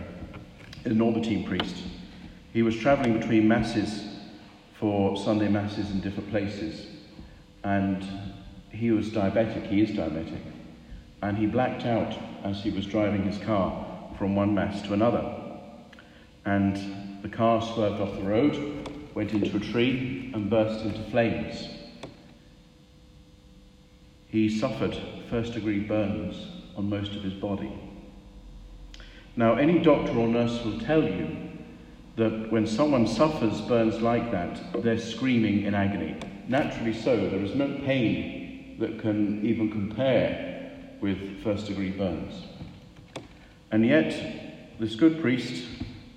a 0.86 0.89
Norbertine 0.89 1.43
priest, 1.48 1.75
he 2.53 2.62
was 2.62 2.77
travelling 2.77 3.19
between 3.19 3.48
masses 3.48 4.07
for 4.79 5.17
Sunday 5.17 5.48
masses 5.48 5.89
in 5.89 6.01
different 6.01 6.29
places, 6.29 6.86
and 7.63 8.05
he 8.69 8.91
was 8.91 9.09
diabetic, 9.09 9.65
he 9.69 9.81
is 9.81 9.89
diabetic, 9.89 10.39
and 11.24 11.36
he 11.36 11.48
blacked 11.48 11.88
out 11.88 12.15
as 12.43 12.62
he 12.62 12.69
was 12.69 12.86
driving 12.86 13.24
his 13.24 13.39
car 13.39 14.13
from 14.19 14.36
one 14.36 14.53
mass 14.53 14.83
to 14.83 14.93
another. 14.93 15.33
And 16.45 17.24
the 17.24 17.29
car 17.29 17.59
swerved 17.59 18.00
off 18.00 18.15
the 18.15 18.24
road, 18.24 18.88
went 19.15 19.33
into 19.33 19.57
a 19.57 19.59
tree, 19.59 20.29
and 20.36 20.48
burst 20.48 20.86
into 20.86 21.01
flames. 21.09 21.69
He 24.27 24.48
suffered 24.48 24.95
first 25.29 25.53
degree 25.53 25.79
burns 25.79 26.48
on 26.75 26.89
most 26.89 27.15
of 27.15 27.24
his 27.24 27.33
body. 27.33 27.71
Now, 29.36 29.55
any 29.55 29.79
doctor 29.79 30.17
or 30.17 30.27
nurse 30.27 30.63
will 30.63 30.79
tell 30.79 31.03
you 31.03 31.50
that 32.17 32.51
when 32.51 32.67
someone 32.67 33.07
suffers 33.07 33.62
burns 33.62 34.01
like 34.01 34.31
that, 34.31 34.83
they're 34.83 35.00
screaming 35.00 35.63
in 35.63 35.74
agony. 35.74 36.15
Naturally 36.48 36.93
so, 36.93 37.15
there 37.15 37.39
is 37.39 37.55
no 37.55 37.79
pain 37.86 38.77
that 38.79 39.00
can 39.00 39.45
even 39.45 39.71
compare 39.71 40.71
with 41.00 41.41
first 41.43 41.67
degree 41.67 41.91
burns. 41.91 42.43
And 43.71 43.86
yet, 43.86 44.77
this 44.79 44.95
good 44.95 45.21
priest, 45.21 45.65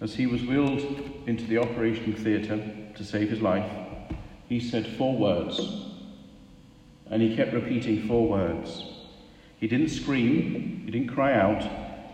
as 0.01 0.15
he 0.15 0.27
was 0.27 0.43
wheeled 0.43 0.81
into 1.27 1.45
the 1.45 1.59
operating 1.59 2.15
theatre 2.15 2.61
to 2.97 3.05
save 3.05 3.31
his 3.31 3.41
life, 3.41 3.71
he 4.49 4.59
said 4.59 4.87
four 4.97 5.17
words. 5.17 5.61
And 7.07 7.21
he 7.21 7.37
kept 7.37 7.53
repeating 7.53 8.09
four 8.09 8.27
words. 8.27 8.92
He 9.63 9.69
didn't 9.69 9.91
scream, 9.91 10.83
he 10.85 10.91
didn't 10.91 11.15
cry 11.15 11.35
out, 11.35 11.63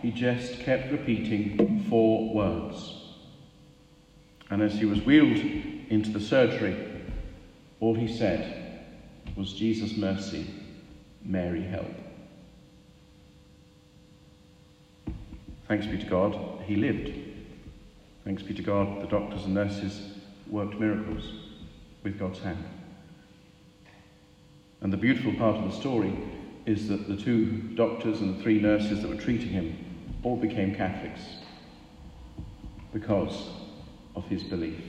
he 0.03 0.11
just 0.11 0.59
kept 0.59 0.91
repeating 0.91 1.83
four 1.89 2.31
words. 2.31 2.93
And 4.51 4.61
as 4.61 4.75
he 4.75 4.85
was 4.85 5.01
wheeled 5.01 5.39
into 5.89 6.11
the 6.11 6.19
surgery, 6.19 6.77
all 7.79 7.95
he 7.95 8.07
said 8.07 8.85
was, 9.35 9.53
Jesus, 9.53 9.97
mercy, 9.97 10.45
Mary, 11.23 11.63
help. 11.63 11.89
Thanks 15.67 15.87
be 15.87 15.97
to 15.97 16.05
God, 16.05 16.61
he 16.67 16.75
lived. 16.75 17.11
Thanks 18.25 18.43
be 18.43 18.53
to 18.53 18.61
God, 18.61 19.01
the 19.01 19.07
doctors 19.07 19.45
and 19.45 19.55
nurses 19.55 19.99
worked 20.45 20.79
miracles 20.79 21.23
with 22.03 22.19
God's 22.19 22.41
hand. 22.41 22.63
And 24.81 24.93
the 24.93 24.97
beautiful 24.97 25.33
part 25.33 25.55
of 25.55 25.63
the 25.63 25.75
story 25.75 26.15
is 26.65 26.87
that 26.87 27.07
the 27.07 27.15
two 27.15 27.45
doctors 27.75 28.21
and 28.21 28.37
the 28.37 28.43
three 28.43 28.59
nurses 28.59 29.01
that 29.01 29.09
were 29.09 29.21
treating 29.21 29.49
him 29.49 29.77
all 30.23 30.35
became 30.35 30.75
Catholics 30.75 31.21
because 32.93 33.49
of 34.15 34.25
his 34.25 34.43
belief. 34.43 34.81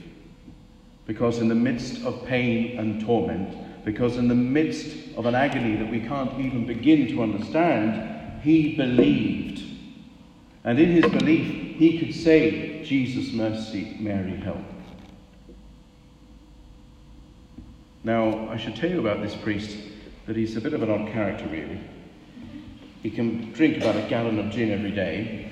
Because 1.05 1.39
in 1.39 1.47
the 1.47 1.55
midst 1.55 2.03
of 2.03 2.25
pain 2.25 2.77
and 2.79 3.01
torment, 3.01 3.85
because 3.85 4.17
in 4.17 4.27
the 4.27 4.35
midst 4.35 5.15
of 5.17 5.25
an 5.25 5.35
agony 5.35 5.75
that 5.77 5.89
we 5.89 5.99
can't 5.99 6.39
even 6.39 6.65
begin 6.65 7.07
to 7.07 7.23
understand, 7.23 8.41
he 8.41 8.75
believed. 8.75 9.63
And 10.63 10.79
in 10.79 10.91
his 10.91 11.05
belief, 11.11 11.77
he 11.77 11.99
could 11.99 12.13
say, 12.13 12.83
Jesus, 12.83 13.33
mercy, 13.33 13.97
Mary, 13.99 14.35
help. 14.37 14.57
Now, 18.03 18.49
I 18.49 18.57
should 18.57 18.75
tell 18.75 18.89
you 18.89 18.99
about 18.99 19.21
this 19.21 19.35
priest 19.35 19.77
that 20.31 20.37
he's 20.37 20.55
a 20.55 20.61
bit 20.61 20.73
of 20.73 20.81
an 20.81 20.89
odd 20.89 21.11
character, 21.11 21.45
really. 21.47 21.77
He 23.03 23.11
can 23.11 23.51
drink 23.51 23.75
about 23.75 23.97
a 23.97 24.07
gallon 24.07 24.39
of 24.39 24.49
gin 24.49 24.71
every 24.71 24.91
day, 24.91 25.51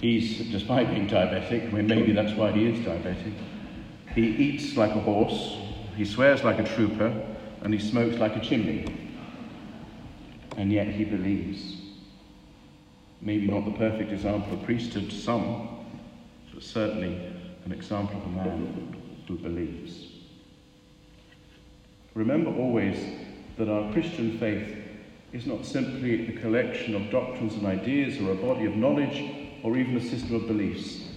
He's, 0.00 0.38
despite 0.52 0.88
being 0.90 1.08
diabetic, 1.08 1.66
I 1.66 1.72
mean, 1.72 1.88
maybe 1.88 2.12
that's 2.12 2.32
why 2.34 2.52
he 2.52 2.66
is 2.66 2.78
diabetic, 2.86 3.32
he 4.14 4.22
eats 4.22 4.76
like 4.76 4.92
a 4.92 5.00
horse, 5.00 5.58
he 5.96 6.04
swears 6.04 6.44
like 6.44 6.60
a 6.60 6.62
trooper, 6.76 7.12
and 7.62 7.74
he 7.74 7.80
smokes 7.80 8.18
like 8.18 8.36
a 8.36 8.40
chimney. 8.40 8.84
And 10.56 10.70
yet 10.70 10.86
he 10.86 11.04
believes. 11.04 11.80
Maybe 13.20 13.48
not 13.48 13.64
the 13.64 13.72
perfect 13.72 14.12
example 14.12 14.52
of 14.52 14.62
priesthood 14.62 15.10
to 15.10 15.16
some, 15.16 15.84
but 16.54 16.62
certainly 16.62 17.16
an 17.64 17.72
example 17.72 18.16
of 18.16 18.26
a 18.26 18.28
man 18.28 18.96
who 19.26 19.36
believes. 19.38 20.12
Remember 22.14 22.50
always 22.50 23.25
that 23.56 23.68
our 23.68 23.92
Christian 23.92 24.38
faith 24.38 24.76
is 25.32 25.46
not 25.46 25.64
simply 25.64 26.28
a 26.28 26.40
collection 26.40 26.94
of 26.94 27.10
doctrines 27.10 27.54
and 27.54 27.66
ideas 27.66 28.20
or 28.20 28.32
a 28.32 28.34
body 28.34 28.66
of 28.66 28.76
knowledge 28.76 29.22
or 29.62 29.76
even 29.76 29.96
a 29.96 30.00
system 30.00 30.36
of 30.36 30.46
beliefs. 30.46 31.08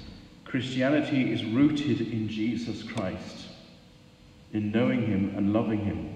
Christianity 0.45 1.31
is 1.31 1.45
rooted 1.45 2.01
in 2.01 2.27
Jesus 2.27 2.81
Christ, 2.81 3.49
in 4.51 4.71
knowing 4.71 5.05
Him 5.05 5.33
and 5.37 5.53
loving 5.53 5.79
Him, 5.85 6.15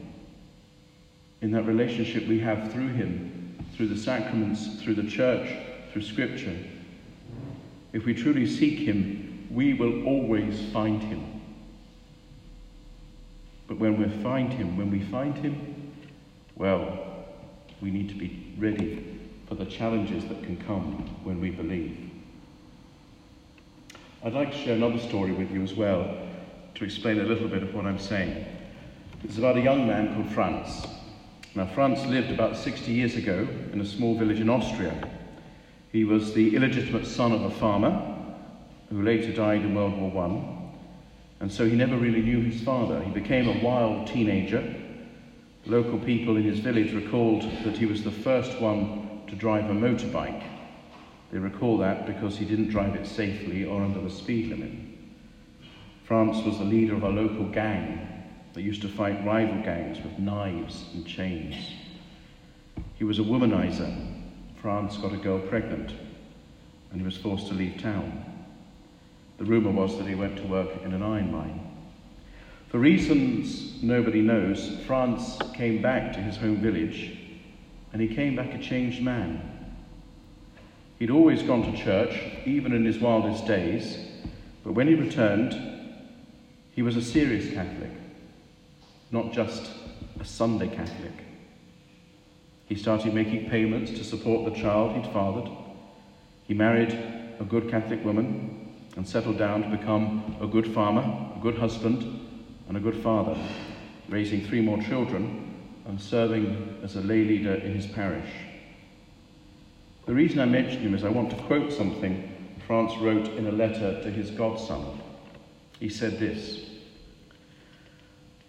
in 1.42 1.52
that 1.52 1.64
relationship 1.64 2.28
we 2.28 2.40
have 2.40 2.72
through 2.72 2.88
Him, 2.88 3.58
through 3.76 3.90
the 3.90 3.98
sacraments, 3.98 4.82
through 4.82 4.96
the 4.96 5.10
church, 5.10 5.48
through 5.92 6.02
Scripture. 6.02 6.58
If 7.92 8.06
we 8.06 8.16
truly 8.16 8.48
seek 8.48 8.80
Him, 8.80 9.48
we 9.52 9.76
will 9.76 10.04
always 10.06 10.72
find 10.72 11.04
Him. 11.04 11.42
But 13.68 13.78
when 13.78 13.98
we 13.98 14.10
find 14.24 14.52
Him, 14.52 14.78
when 14.78 14.90
we 14.90 15.02
find 15.02 15.36
Him, 15.36 15.73
well, 16.56 17.26
we 17.82 17.92
need 17.92 18.10
to 18.10 18.16
be 18.16 18.54
ready 18.58 19.20
for 19.48 19.56
the 19.56 19.66
challenges 19.66 20.26
that 20.26 20.44
can 20.44 20.58
come 20.58 21.06
when 21.24 21.40
we 21.40 21.50
believe. 21.50 21.98
I'd 24.24 24.34
like 24.34 24.52
to 24.52 24.58
share 24.58 24.76
another 24.76 25.00
story 25.00 25.34
with 25.34 25.52
you 25.52 25.62
as 25.64 25.74
well 25.74 26.18
to 26.76 26.86
explain 26.86 27.20
a 27.20 27.24
little 27.24 27.48
bit 27.48 27.62
of 27.62 27.74
what 27.74 27.86
I'm 27.86 28.00
saying. 28.00 28.46
It's 29.24 29.38
about 29.38 29.58
a 29.58 29.62
young 29.62 29.86
man 29.88 30.14
called 30.16 30.32
Franz. 30.32 30.88
Now, 31.56 31.68
Franz 31.68 32.06
lived 32.06 32.32
about 32.32 32.58
60 32.58 32.92
years 32.92 33.16
ago 33.16 33.48
in 33.72 33.80
a 33.80 33.86
small 33.86 34.18
village 34.18 34.40
in 34.40 34.50
Austria. 34.50 35.10
He 35.92 36.04
was 36.04 36.34
the 36.34 36.56
illegitimate 36.56 37.06
son 37.06 37.32
of 37.32 37.44
a 37.44 37.52
farmer 37.52 38.14
who 38.90 39.04
later 39.04 39.32
died 39.32 39.62
in 39.62 39.76
World 39.76 40.00
War 40.00 40.26
I, 40.26 41.44
and 41.44 41.52
so 41.52 41.68
he 41.68 41.76
never 41.76 41.98
really 41.98 42.22
knew 42.22 42.42
his 42.42 42.62
father. 42.64 43.04
He 43.04 43.12
became 43.12 43.48
a 43.48 43.64
wild 43.64 44.08
teenager. 44.08 44.74
Local 45.66 45.98
people 46.00 46.36
in 46.36 46.44
his 46.44 46.60
village 46.60 46.94
recalled 46.94 47.44
that 47.64 47.78
he 47.78 47.86
was 47.86 48.04
the 48.04 48.12
first 48.12 48.60
one 48.60 49.22
to 49.28 49.36
drive 49.36 49.70
a 49.70 49.74
motorbike. 49.74 50.44
They 51.32 51.40
recall 51.40 51.78
that 51.78 52.06
because 52.06 52.38
he 52.38 52.44
didn't 52.44 52.70
drive 52.70 52.96
it 52.96 53.08
safely 53.08 53.64
or 53.64 53.82
under 53.82 54.02
the 54.02 54.10
speed 54.10 54.50
limit. 54.50 54.72
Franz 56.04 56.44
was 56.44 56.58
the 56.58 56.66
leader 56.66 56.96
of 56.96 57.04
a 57.04 57.10
local 57.10 57.46
gang 57.46 58.08
that 58.54 58.62
used 58.62 58.82
to 58.82 58.90
fight 58.90 59.26
rival 59.26 59.64
gangs 59.64 60.04
with 60.04 60.20
knives 60.20 60.90
and 60.94 61.08
chains. 61.08 61.56
He 62.96 63.06
was 63.06 63.20
a 63.20 63.24
womanizer. 63.24 64.22
Franz 64.62 64.98
got 64.98 65.14
a 65.14 65.18
girl 65.18 65.40
pregnant 65.40 65.94
and 66.92 67.00
he 67.00 67.06
was 67.06 67.18
forced 67.18 67.48
to 67.48 67.54
leave 67.54 67.82
town. 67.82 68.26
The 69.38 69.46
rumour 69.46 69.72
was 69.72 69.98
that 69.98 70.08
he 70.08 70.16
went 70.16 70.38
to 70.38 70.44
work 70.44 70.84
in 70.84 70.94
an 70.94 71.02
iron 71.02 71.32
mine. 71.32 71.63
For 72.74 72.80
reasons 72.80 73.84
nobody 73.84 74.22
knows, 74.22 74.80
Franz 74.88 75.38
came 75.54 75.84
back 75.84 76.12
to 76.14 76.20
his 76.20 76.38
home 76.38 76.56
village 76.56 77.16
and 77.92 78.02
he 78.02 78.16
came 78.16 78.36
back 78.36 78.52
a 78.56 78.58
changed 78.58 79.00
man. 79.00 79.40
He'd 80.98 81.12
always 81.12 81.44
gone 81.44 81.72
to 81.72 81.78
church, 81.78 82.20
even 82.48 82.74
in 82.74 82.84
his 82.84 82.98
wildest 82.98 83.46
days, 83.46 83.96
but 84.64 84.74
when 84.74 84.88
he 84.88 84.96
returned, 84.96 85.54
he 86.72 86.82
was 86.82 86.96
a 86.96 87.02
serious 87.04 87.54
Catholic, 87.54 87.92
not 89.12 89.32
just 89.34 89.70
a 90.20 90.26
Sunday 90.26 90.76
Catholic. 90.76 91.14
He 92.66 92.74
started 92.74 93.14
making 93.14 93.52
payments 93.52 93.92
to 93.92 94.04
support 94.04 94.52
the 94.52 94.60
child 94.60 94.96
he'd 94.96 95.14
fathered. 95.14 95.48
He 96.48 96.56
married 96.56 96.92
a 97.40 97.44
good 97.44 97.70
Catholic 97.70 98.04
woman 98.04 98.74
and 98.96 99.08
settled 99.08 99.38
down 99.38 99.62
to 99.62 99.78
become 99.78 100.38
a 100.42 100.48
good 100.48 100.74
farmer, 100.74 101.04
a 101.36 101.40
good 101.40 101.60
husband, 101.60 102.23
and 102.74 102.88
a 102.88 102.92
good 102.92 103.04
father, 103.04 103.38
raising 104.10 104.44
three 104.48 104.60
more 104.60 104.82
children 104.82 105.54
and 105.86 106.02
serving 106.02 106.80
as 106.82 106.96
a 106.96 107.02
lay 107.02 107.24
leader 107.24 107.54
in 107.54 107.72
his 107.72 107.86
parish. 107.86 108.32
The 110.08 110.14
reason 110.16 110.40
I 110.40 110.46
mention 110.46 110.82
him 110.82 110.96
is 110.96 111.04
I 111.04 111.10
want 111.10 111.30
to 111.30 111.36
quote 111.44 111.72
something 111.72 112.56
Franz 112.66 112.98
wrote 112.98 113.28
in 113.28 113.46
a 113.46 113.52
letter 113.52 114.02
to 114.02 114.10
his 114.10 114.32
godson. 114.32 115.00
He 115.80 115.88
said 115.88 116.18
this 116.18 116.62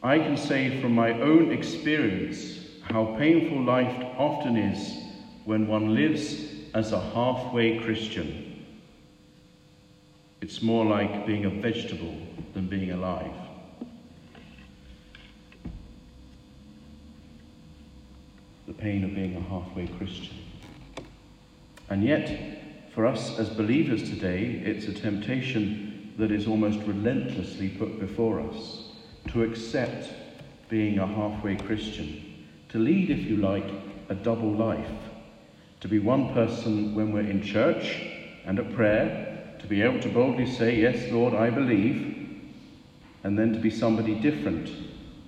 I 0.02 0.18
can 0.18 0.38
say 0.38 0.80
from 0.80 0.94
my 0.94 1.20
own 1.20 1.52
experience 1.52 2.60
how 2.80 3.16
painful 3.18 3.62
life 3.62 4.06
often 4.16 4.56
is 4.56 5.04
when 5.44 5.66
one 5.66 5.94
lives 5.94 6.46
as 6.72 6.92
a 6.92 7.00
halfway 7.10 7.78
Christian. 7.80 8.64
It's 10.40 10.62
more 10.62 10.86
like 10.86 11.26
being 11.26 11.44
a 11.44 11.50
vegetable 11.50 12.16
than 12.54 12.68
being 12.68 12.92
alive. 12.92 13.43
The 18.76 18.82
pain 18.82 19.04
of 19.04 19.14
being 19.14 19.36
a 19.36 19.40
halfway 19.40 19.86
Christian. 19.86 20.36
And 21.90 22.02
yet, 22.02 22.90
for 22.94 23.06
us 23.06 23.38
as 23.38 23.48
believers 23.50 24.08
today, 24.08 24.62
it's 24.64 24.86
a 24.86 24.92
temptation 24.92 26.12
that 26.18 26.30
is 26.30 26.46
almost 26.46 26.78
relentlessly 26.80 27.68
put 27.68 27.98
before 28.00 28.40
us 28.40 28.84
to 29.28 29.42
accept 29.42 30.12
being 30.68 30.98
a 30.98 31.06
halfway 31.06 31.56
Christian, 31.56 32.46
to 32.70 32.78
lead, 32.78 33.10
if 33.10 33.20
you 33.20 33.36
like, 33.36 33.68
a 34.08 34.14
double 34.14 34.52
life, 34.52 34.90
to 35.80 35.88
be 35.88 35.98
one 35.98 36.32
person 36.32 36.94
when 36.94 37.12
we're 37.12 37.20
in 37.20 37.42
church 37.42 38.00
and 38.44 38.58
at 38.58 38.74
prayer, 38.74 39.56
to 39.60 39.66
be 39.66 39.82
able 39.82 40.00
to 40.00 40.08
boldly 40.08 40.46
say, 40.46 40.76
Yes, 40.76 41.10
Lord, 41.12 41.34
I 41.34 41.50
believe, 41.50 42.40
and 43.22 43.38
then 43.38 43.52
to 43.52 43.58
be 43.58 43.70
somebody 43.70 44.14
different 44.14 44.70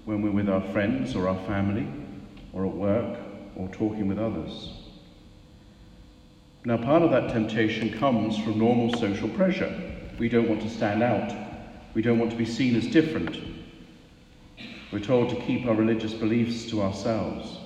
when 0.04 0.22
we're 0.22 0.30
with 0.30 0.48
our 0.48 0.62
friends 0.72 1.14
or 1.14 1.28
our 1.28 1.46
family 1.46 1.86
or 2.52 2.66
at 2.66 2.72
work 2.72 3.25
or 3.56 3.68
talking 3.68 4.08
with 4.08 4.18
others. 4.18 4.72
Now, 6.64 6.76
part 6.76 7.02
of 7.02 7.10
that 7.10 7.30
temptation 7.30 7.96
comes 7.98 8.36
from 8.38 8.58
normal 8.58 8.92
social 8.94 9.28
pressure. 9.28 9.72
We 10.18 10.28
don't 10.28 10.48
want 10.48 10.62
to 10.62 10.70
stand 10.70 11.02
out. 11.02 11.32
We 11.94 12.02
don't 12.02 12.18
want 12.18 12.32
to 12.32 12.36
be 12.36 12.44
seen 12.44 12.74
as 12.74 12.86
different. 12.88 13.38
We're 14.92 14.98
told 15.00 15.30
to 15.30 15.36
keep 15.36 15.66
our 15.66 15.74
religious 15.74 16.12
beliefs 16.12 16.68
to 16.70 16.82
ourselves. 16.82 17.58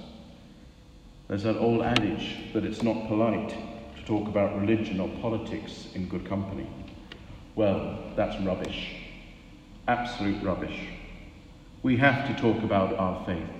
There's 1.28 1.44
that 1.44 1.58
old 1.58 1.82
adage 1.82 2.52
that 2.52 2.64
it's 2.64 2.82
not 2.82 3.08
polite 3.08 3.50
to 3.96 4.04
talk 4.04 4.28
about 4.28 4.60
religion 4.60 5.00
or 5.00 5.08
politics 5.20 5.88
in 5.94 6.08
good 6.08 6.26
company. 6.26 6.68
Well, 7.54 8.12
that's 8.16 8.40
rubbish. 8.44 8.96
Absolute 9.88 10.42
rubbish. 10.42 10.88
We 11.82 11.96
have 11.96 12.26
to 12.28 12.42
talk 12.42 12.62
about 12.62 12.94
our 12.94 13.24
faith. 13.24 13.59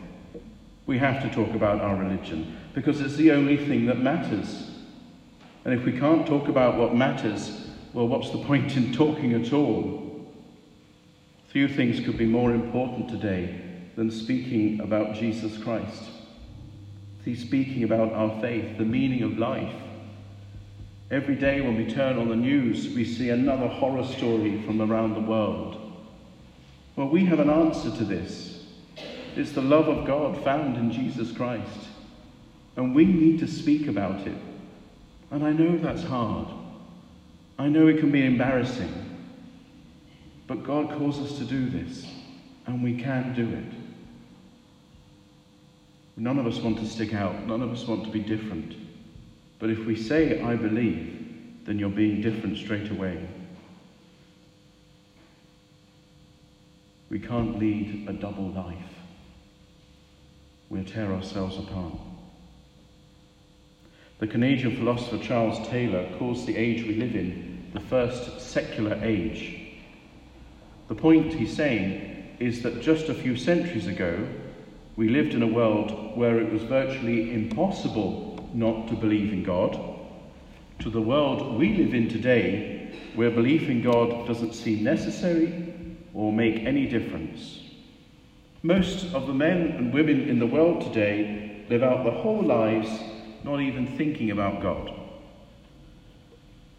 We 0.90 0.98
have 0.98 1.22
to 1.22 1.31
talk 1.31 1.55
about 1.55 1.81
our 1.81 1.94
religion 1.94 2.59
because 2.74 3.00
it's 3.00 3.14
the 3.14 3.31
only 3.31 3.57
thing 3.57 3.87
that 3.87 4.00
matters. 4.00 4.72
And 5.64 5.72
if 5.72 5.85
we 5.85 5.96
can't 5.96 6.26
talk 6.26 6.48
about 6.48 6.79
what 6.79 6.96
matters, 6.96 7.68
well, 7.92 8.09
what's 8.09 8.31
the 8.31 8.42
point 8.42 8.76
in 8.76 8.92
talking 8.92 9.33
at 9.35 9.53
all? 9.53 10.26
Few 11.46 11.68
things 11.68 12.05
could 12.05 12.18
be 12.18 12.26
more 12.26 12.53
important 12.53 13.09
today 13.09 13.62
than 13.94 14.11
speaking 14.11 14.81
about 14.81 15.14
Jesus 15.14 15.57
Christ. 15.62 16.03
He's 17.24 17.40
speaking 17.40 17.85
about 17.85 18.12
our 18.12 18.40
faith, 18.40 18.76
the 18.76 18.85
meaning 18.85 19.22
of 19.22 19.38
life, 19.38 19.72
Every 21.12 21.37
day 21.37 21.61
when 21.61 21.76
we 21.76 21.87
turn 21.87 22.18
on 22.18 22.29
the 22.29 22.37
news, 22.37 22.88
we 22.96 23.05
see 23.05 23.31
another 23.31 23.68
horror 23.68 24.05
story 24.05 24.61
from 24.62 24.81
around 24.81 25.14
the 25.14 25.20
world. 25.20 25.76
Well, 26.96 27.09
we 27.09 27.24
have 27.26 27.38
an 27.38 27.50
answer 27.50 27.90
to 27.96 28.05
this. 28.05 28.49
It's 29.36 29.52
the 29.52 29.62
love 29.62 29.88
of 29.88 30.06
God 30.06 30.42
found 30.44 30.76
in 30.76 30.92
Jesus 30.92 31.32
Christ. 31.32 31.88
And 32.76 32.94
we 32.94 33.04
need 33.04 33.38
to 33.40 33.46
speak 33.46 33.88
about 33.88 34.26
it. 34.26 34.36
And 35.30 35.44
I 35.44 35.52
know 35.52 35.78
that's 35.78 36.02
hard. 36.02 36.48
I 37.58 37.68
know 37.68 37.88
it 37.88 37.98
can 37.98 38.10
be 38.10 38.24
embarrassing. 38.24 38.92
But 40.46 40.64
God 40.64 40.90
calls 40.90 41.18
us 41.20 41.38
to 41.38 41.44
do 41.44 41.68
this, 41.70 42.06
and 42.66 42.82
we 42.82 43.00
can 43.00 43.34
do 43.34 43.48
it. 43.48 43.80
None 46.16 46.38
of 46.38 46.46
us 46.46 46.58
want 46.58 46.78
to 46.78 46.86
stick 46.86 47.14
out, 47.14 47.46
none 47.46 47.62
of 47.62 47.70
us 47.70 47.86
want 47.86 48.04
to 48.04 48.10
be 48.10 48.20
different. 48.20 48.74
But 49.58 49.70
if 49.70 49.78
we 49.86 49.94
say, 49.94 50.42
I 50.42 50.56
believe, 50.56 51.64
then 51.66 51.78
you're 51.78 51.88
being 51.88 52.20
different 52.20 52.58
straight 52.58 52.90
away. 52.90 53.28
We 57.10 57.20
can't 57.20 57.58
lead 57.58 58.06
a 58.08 58.12
double 58.12 58.48
life. 58.50 58.99
We'll 60.70 60.85
tear 60.85 61.12
ourselves 61.12 61.59
apart. 61.59 61.94
The 64.20 64.28
Canadian 64.28 64.76
philosopher 64.76 65.18
Charles 65.18 65.66
Taylor 65.66 66.09
calls 66.16 66.46
the 66.46 66.56
age 66.56 66.85
we 66.85 66.94
live 66.94 67.16
in 67.16 67.68
the 67.74 67.80
first 67.80 68.40
secular 68.40 68.96
age. 69.02 69.61
The 70.87 70.94
point 70.94 71.35
he's 71.35 71.56
saying 71.56 72.37
is 72.38 72.62
that 72.62 72.83
just 72.83 73.09
a 73.09 73.14
few 73.14 73.37
centuries 73.37 73.88
ago, 73.88 74.28
we 74.94 75.09
lived 75.09 75.35
in 75.35 75.42
a 75.42 75.46
world 75.46 76.16
where 76.16 76.38
it 76.38 76.52
was 76.52 76.62
virtually 76.62 77.35
impossible 77.35 78.48
not 78.54 78.87
to 78.88 78.94
believe 78.94 79.33
in 79.33 79.42
God, 79.42 79.76
to 80.78 80.88
the 80.88 81.02
world 81.02 81.59
we 81.59 81.76
live 81.76 81.94
in 81.94 82.09
today, 82.09 82.94
where 83.16 83.30
belief 83.33 83.68
in 83.68 83.83
God 83.83 84.28
doesn't 84.28 84.54
seem 84.54 84.85
necessary 84.85 85.74
or 86.14 86.33
make 86.33 86.61
any 86.61 86.87
difference. 86.87 87.69
Most 88.62 89.14
of 89.14 89.26
the 89.26 89.32
men 89.32 89.68
and 89.78 89.92
women 89.92 90.28
in 90.28 90.38
the 90.38 90.46
world 90.46 90.82
today 90.82 91.64
live 91.70 91.82
out 91.82 92.04
their 92.04 92.12
whole 92.12 92.42
lives 92.42 92.90
not 93.42 93.60
even 93.60 93.86
thinking 93.96 94.30
about 94.32 94.60
God. 94.60 94.92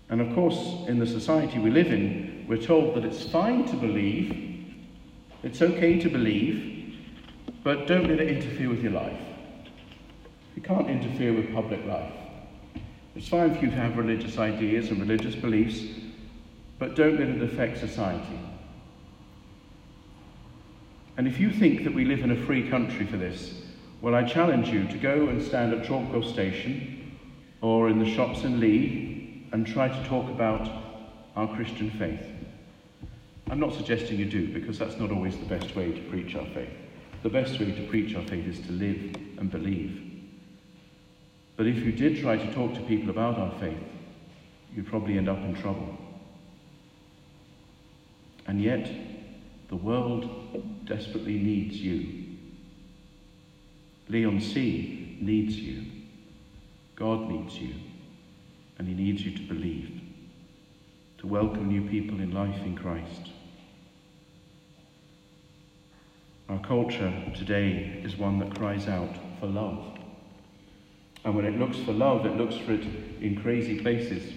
And 0.10 0.22
of 0.22 0.32
course, 0.36 0.88
in 0.88 1.00
the 1.00 1.08
society 1.08 1.58
we 1.58 1.72
live 1.72 1.88
in, 1.88 2.46
we're 2.48 2.62
told 2.62 2.96
that 2.96 3.04
it's 3.04 3.28
fine 3.28 3.66
to 3.66 3.76
believe, 3.76 4.76
it's 5.42 5.62
okay 5.62 6.00
to 6.00 6.10
believe, 6.10 7.00
but 7.64 7.88
don't 7.88 8.08
let 8.08 8.20
it 8.20 8.28
interfere 8.28 8.70
with 8.70 8.84
your 8.84 8.92
life. 8.92 9.20
You 10.56 10.62
can't 10.62 10.88
interfere 10.88 11.34
with 11.34 11.52
public 11.52 11.84
life. 11.86 12.14
It's 13.16 13.28
fine 13.28 13.56
for 13.56 13.66
you 13.66 13.72
to 13.72 13.78
have 13.78 13.98
religious 13.98 14.38
ideas 14.38 14.90
and 14.90 15.00
religious 15.00 15.34
beliefs, 15.34 15.82
but 16.78 16.96
don't 16.96 17.20
let 17.20 17.30
it 17.30 17.42
affect 17.42 17.80
society. 17.80 18.40
And 21.18 21.28
if 21.28 21.40
you 21.40 21.52
think 21.52 21.84
that 21.84 21.94
we 21.94 22.06
live 22.06 22.22
in 22.22 22.32
a 22.32 22.46
free 22.46 22.70
country 22.70 23.06
for 23.06 23.18
this, 23.18 23.62
well, 24.02 24.16
I 24.16 24.24
challenge 24.24 24.70
you 24.70 24.88
to 24.88 24.98
go 24.98 25.28
and 25.28 25.42
stand 25.42 25.74
at 25.74 25.86
Chalkwell 25.86 26.24
Station 26.24 27.18
or 27.62 27.90
in 27.90 28.00
the 28.00 28.10
shops 28.10 28.44
in 28.44 28.60
Leigh 28.60 29.48
and 29.52 29.68
try 29.68 29.88
to 29.88 30.04
talk 30.08 30.30
about 30.30 30.68
our 31.36 31.48
Christian 31.56 31.92
faith. 31.92 32.26
I'm 33.50 33.60
not 33.60 33.74
suggesting 33.74 34.18
you 34.18 34.26
do, 34.26 34.48
because 34.54 34.80
that's 34.80 34.98
not 34.98 35.12
always 35.12 35.38
the 35.38 35.46
best 35.46 35.76
way 35.76 35.92
to 35.92 36.02
preach 36.10 36.36
our 36.36 36.46
faith. 36.48 36.72
The 37.22 37.30
best 37.30 37.60
way 37.60 37.72
to 37.72 37.88
preach 37.88 38.16
our 38.16 38.24
faith 38.24 38.48
is 38.48 38.66
to 38.66 38.72
live 38.72 39.16
and 39.38 39.52
believe. 39.52 40.02
But 41.58 41.68
if 41.68 41.78
you 41.78 41.92
did 41.92 42.22
try 42.22 42.38
to 42.38 42.54
talk 42.54 42.74
to 42.74 42.82
people 42.82 43.10
about 43.10 43.38
our 43.38 43.52
faith, 43.60 43.78
you'd 44.74 44.88
probably 44.88 45.18
end 45.18 45.30
up 45.30 45.38
in 45.40 45.54
trouble. 45.56 45.98
And 48.48 48.62
yet, 48.62 48.90
the 49.72 49.78
world 49.78 50.86
desperately 50.86 51.40
needs 51.40 51.78
you. 51.78 52.26
Leigh-on-Sea 54.10 55.18
needs 55.22 55.58
you. 55.58 55.86
God 56.98 57.30
needs 57.30 57.56
you. 57.56 57.74
And 58.78 58.88
He 58.88 58.94
needs 58.94 59.26
you 59.26 59.32
to 59.32 59.42
believe, 59.44 60.02
to 61.20 61.28
welcome 61.28 61.70
new 61.70 61.88
people 61.90 62.20
in 62.20 62.34
life 62.34 62.62
in 62.66 62.76
Christ. 62.76 63.30
Our 66.50 66.60
culture 66.60 67.14
today 67.34 68.02
is 68.04 68.18
one 68.18 68.40
that 68.40 68.54
cries 68.60 68.90
out 68.90 69.16
for 69.40 69.48
love. 69.48 69.86
And 71.24 71.34
when 71.34 71.46
it 71.46 71.58
looks 71.58 71.78
for 71.78 71.94
love, 71.94 72.26
it 72.26 72.36
looks 72.36 72.58
for 72.58 72.74
it 72.74 72.84
in 73.22 73.40
crazy 73.42 73.80
places. 73.80 74.34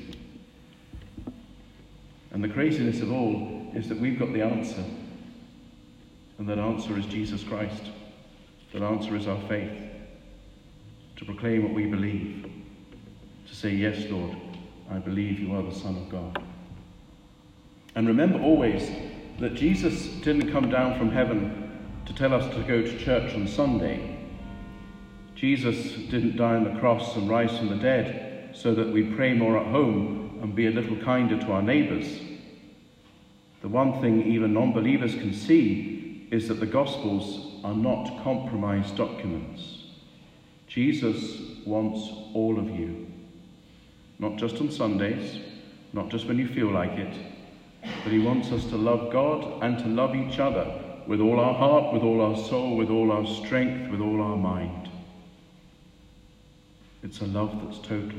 And 2.30 2.44
the 2.44 2.48
craziness 2.48 3.00
of 3.00 3.10
all 3.10 3.72
is 3.74 3.88
that 3.88 3.98
we've 3.98 4.18
got 4.18 4.32
the 4.32 4.42
answer. 4.42 4.84
And 6.38 6.48
that 6.48 6.58
answer 6.58 6.98
is 6.98 7.06
Jesus 7.06 7.42
Christ. 7.44 7.82
That 8.72 8.82
answer 8.82 9.14
is 9.16 9.26
our 9.26 9.40
faith. 9.48 9.72
To 11.16 11.24
proclaim 11.24 11.62
what 11.62 11.74
we 11.74 11.86
believe. 11.86 12.50
To 13.48 13.54
say, 13.54 13.70
Yes, 13.70 14.10
Lord, 14.10 14.36
I 14.90 14.98
believe 14.98 15.38
you 15.38 15.54
are 15.54 15.62
the 15.62 15.74
Son 15.74 15.96
of 15.96 16.08
God. 16.08 16.42
And 17.94 18.08
remember 18.08 18.40
always 18.40 18.90
that 19.38 19.54
Jesus 19.54 20.06
didn't 20.22 20.50
come 20.50 20.70
down 20.70 20.98
from 20.98 21.10
heaven 21.10 21.78
to 22.06 22.14
tell 22.14 22.34
us 22.34 22.52
to 22.54 22.62
go 22.62 22.82
to 22.82 22.98
church 22.98 23.34
on 23.34 23.46
Sunday. 23.46 24.18
Jesus 25.34 25.94
didn't 26.10 26.36
die 26.36 26.56
on 26.56 26.64
the 26.64 26.80
cross 26.80 27.16
and 27.16 27.28
rise 27.28 27.56
from 27.56 27.68
the 27.68 27.76
dead 27.76 28.50
so 28.54 28.74
that 28.74 28.92
we 28.92 29.02
pray 29.02 29.34
more 29.34 29.58
at 29.58 29.66
home 29.66 30.38
and 30.42 30.54
be 30.54 30.66
a 30.66 30.70
little 30.70 30.96
kinder 30.96 31.38
to 31.38 31.52
our 31.52 31.62
neighbours. 31.62 32.20
The 33.62 33.68
one 33.68 34.00
thing 34.00 34.26
even 34.32 34.52
non 34.52 34.72
believers 34.72 35.14
can 35.14 35.32
see 35.32 35.93
is 36.34 36.48
that 36.48 36.58
the 36.58 36.66
Gospels 36.66 37.60
are 37.62 37.76
not 37.76 38.24
compromised 38.24 38.96
documents. 38.96 39.84
Jesus 40.66 41.40
wants 41.64 42.08
all 42.34 42.58
of 42.58 42.68
you, 42.68 43.06
not 44.18 44.34
just 44.34 44.56
on 44.56 44.68
Sundays, 44.68 45.38
not 45.92 46.08
just 46.08 46.26
when 46.26 46.36
you 46.36 46.48
feel 46.48 46.72
like 46.72 46.98
it, 46.98 47.16
but 48.02 48.12
He 48.12 48.18
wants 48.18 48.50
us 48.50 48.64
to 48.64 48.76
love 48.76 49.12
God 49.12 49.62
and 49.62 49.78
to 49.78 49.86
love 49.86 50.16
each 50.16 50.40
other 50.40 50.66
with 51.06 51.20
all 51.20 51.38
our 51.38 51.54
heart, 51.54 51.94
with 51.94 52.02
all 52.02 52.20
our 52.20 52.36
soul, 52.36 52.76
with 52.76 52.90
all 52.90 53.12
our 53.12 53.26
strength, 53.26 53.92
with 53.92 54.00
all 54.00 54.20
our 54.20 54.36
mind. 54.36 54.90
It's 57.04 57.20
a 57.20 57.26
love 57.26 57.56
that's 57.64 57.78
total. 57.78 58.18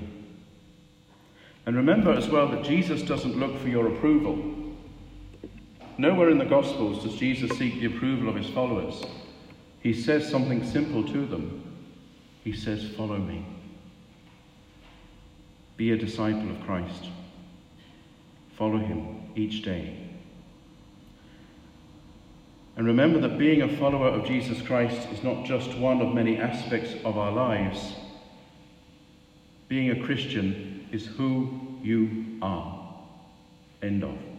And 1.66 1.76
remember 1.76 2.14
as 2.14 2.30
well 2.30 2.48
that 2.48 2.64
Jesus 2.64 3.02
doesn't 3.02 3.38
look 3.38 3.60
for 3.60 3.68
your 3.68 3.94
approval. 3.94 4.65
Nowhere 5.98 6.30
in 6.30 6.38
the 6.38 6.46
Gospels 6.46 7.04
does 7.04 7.16
Jesus 7.16 7.58
seek 7.58 7.80
the 7.80 7.86
approval 7.86 8.28
of 8.28 8.36
his 8.36 8.50
followers. 8.50 9.04
He 9.82 9.94
says 9.94 10.30
something 10.30 10.66
simple 10.66 11.04
to 11.04 11.26
them. 11.26 11.62
He 12.44 12.54
says, 12.54 12.90
Follow 12.98 13.18
me. 13.18 13.46
Be 15.78 15.92
a 15.92 15.98
disciple 15.98 16.50
of 16.50 16.62
Christ. 16.66 17.10
Follow 18.58 18.78
him 18.78 19.30
each 19.36 19.62
day. 19.62 20.06
And 22.78 22.86
remember 22.86 23.20
that 23.22 23.38
being 23.38 23.62
a 23.62 23.78
follower 23.78 24.10
of 24.10 24.26
Jesus 24.26 24.62
Christ 24.62 25.08
is 25.10 25.24
not 25.24 25.46
just 25.46 25.78
one 25.78 26.02
of 26.02 26.14
many 26.14 26.38
aspects 26.38 26.94
of 27.06 27.18
our 27.18 27.32
lives. 27.32 27.96
Being 29.70 29.92
a 29.92 30.06
Christian 30.06 30.88
is 30.92 31.06
who 31.06 31.78
you 31.82 32.38
are. 32.42 32.94
End 33.82 34.04
of. 34.04 34.35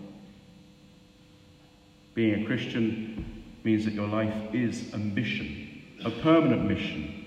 Being 2.16 2.42
a 2.42 2.46
Christian 2.46 3.44
means 3.62 3.84
that 3.84 3.92
your 3.92 4.08
life 4.08 4.54
is 4.54 4.90
a 4.94 4.96
mission, 4.96 5.82
a 6.02 6.10
permanent 6.10 6.66
mission, 6.66 7.26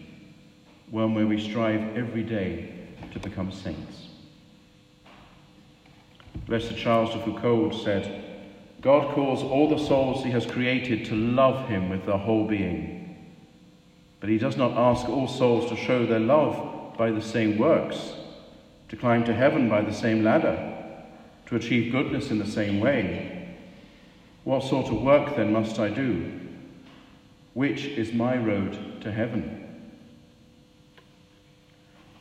one 0.90 1.14
where 1.14 1.28
we 1.28 1.40
strive 1.40 1.96
every 1.96 2.24
day 2.24 2.74
to 3.14 3.20
become 3.20 3.52
saints. 3.52 4.08
Blessed 6.48 6.76
Charles 6.76 7.12
de 7.12 7.20
Foucauld 7.20 7.84
said, 7.84 8.26
God 8.82 9.14
calls 9.14 9.44
all 9.44 9.70
the 9.70 9.78
souls 9.78 10.24
he 10.24 10.32
has 10.32 10.48
created 10.48 11.06
to 11.06 11.16
love 11.16 11.68
him 11.68 11.90
with 11.90 12.08
their 12.08 12.18
whole 12.18 12.48
being. 12.48 13.28
But 14.20 14.30
he 14.30 14.40
does 14.40 14.58
not 14.58 14.72
ask 14.72 15.08
all 15.08 15.28
souls 15.28 15.70
to 15.70 15.78
show 15.78 16.08
their 16.08 16.20
love 16.20 16.98
by 16.98 17.12
the 17.12 17.22
same 17.22 17.60
works, 17.60 18.14
to 18.88 18.96
climb 18.96 19.24
to 19.26 19.36
heaven 19.36 19.70
by 19.70 19.82
the 19.82 19.94
same 19.94 20.24
ladder, 20.24 20.76
to 21.46 21.58
achieve 21.58 21.92
goodness 21.92 22.32
in 22.32 22.40
the 22.40 22.48
same 22.48 22.80
way. 22.80 23.39
What 24.50 24.64
sort 24.64 24.88
of 24.88 25.04
work 25.04 25.36
then 25.36 25.54
must 25.54 25.78
I 25.78 25.90
do? 25.90 26.40
Which 27.54 27.86
is 27.86 28.14
my 28.14 28.36
road 28.36 29.00
to 29.02 29.12
heaven? 29.12 29.92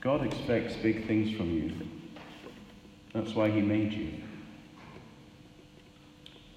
God 0.02 0.26
expects 0.26 0.74
big 0.74 1.06
things 1.06 1.34
from 1.34 1.50
you. 1.50 1.72
That's 3.14 3.34
why 3.34 3.50
he 3.50 3.62
made 3.62 3.94
you. 3.94 4.10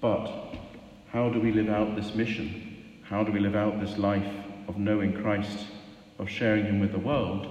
But 0.02 0.56
how 1.08 1.30
do 1.30 1.40
we 1.40 1.52
live 1.52 1.70
out 1.70 1.96
this 1.96 2.14
mission? 2.14 3.00
How 3.04 3.24
do 3.24 3.32
we 3.32 3.40
live 3.40 3.56
out 3.56 3.80
this 3.80 3.96
life 3.96 4.30
of 4.68 4.76
knowing 4.76 5.14
Christ, 5.22 5.68
of 6.18 6.28
sharing 6.28 6.66
Him 6.66 6.80
with 6.80 6.92
the 6.92 6.98
world? 6.98 7.46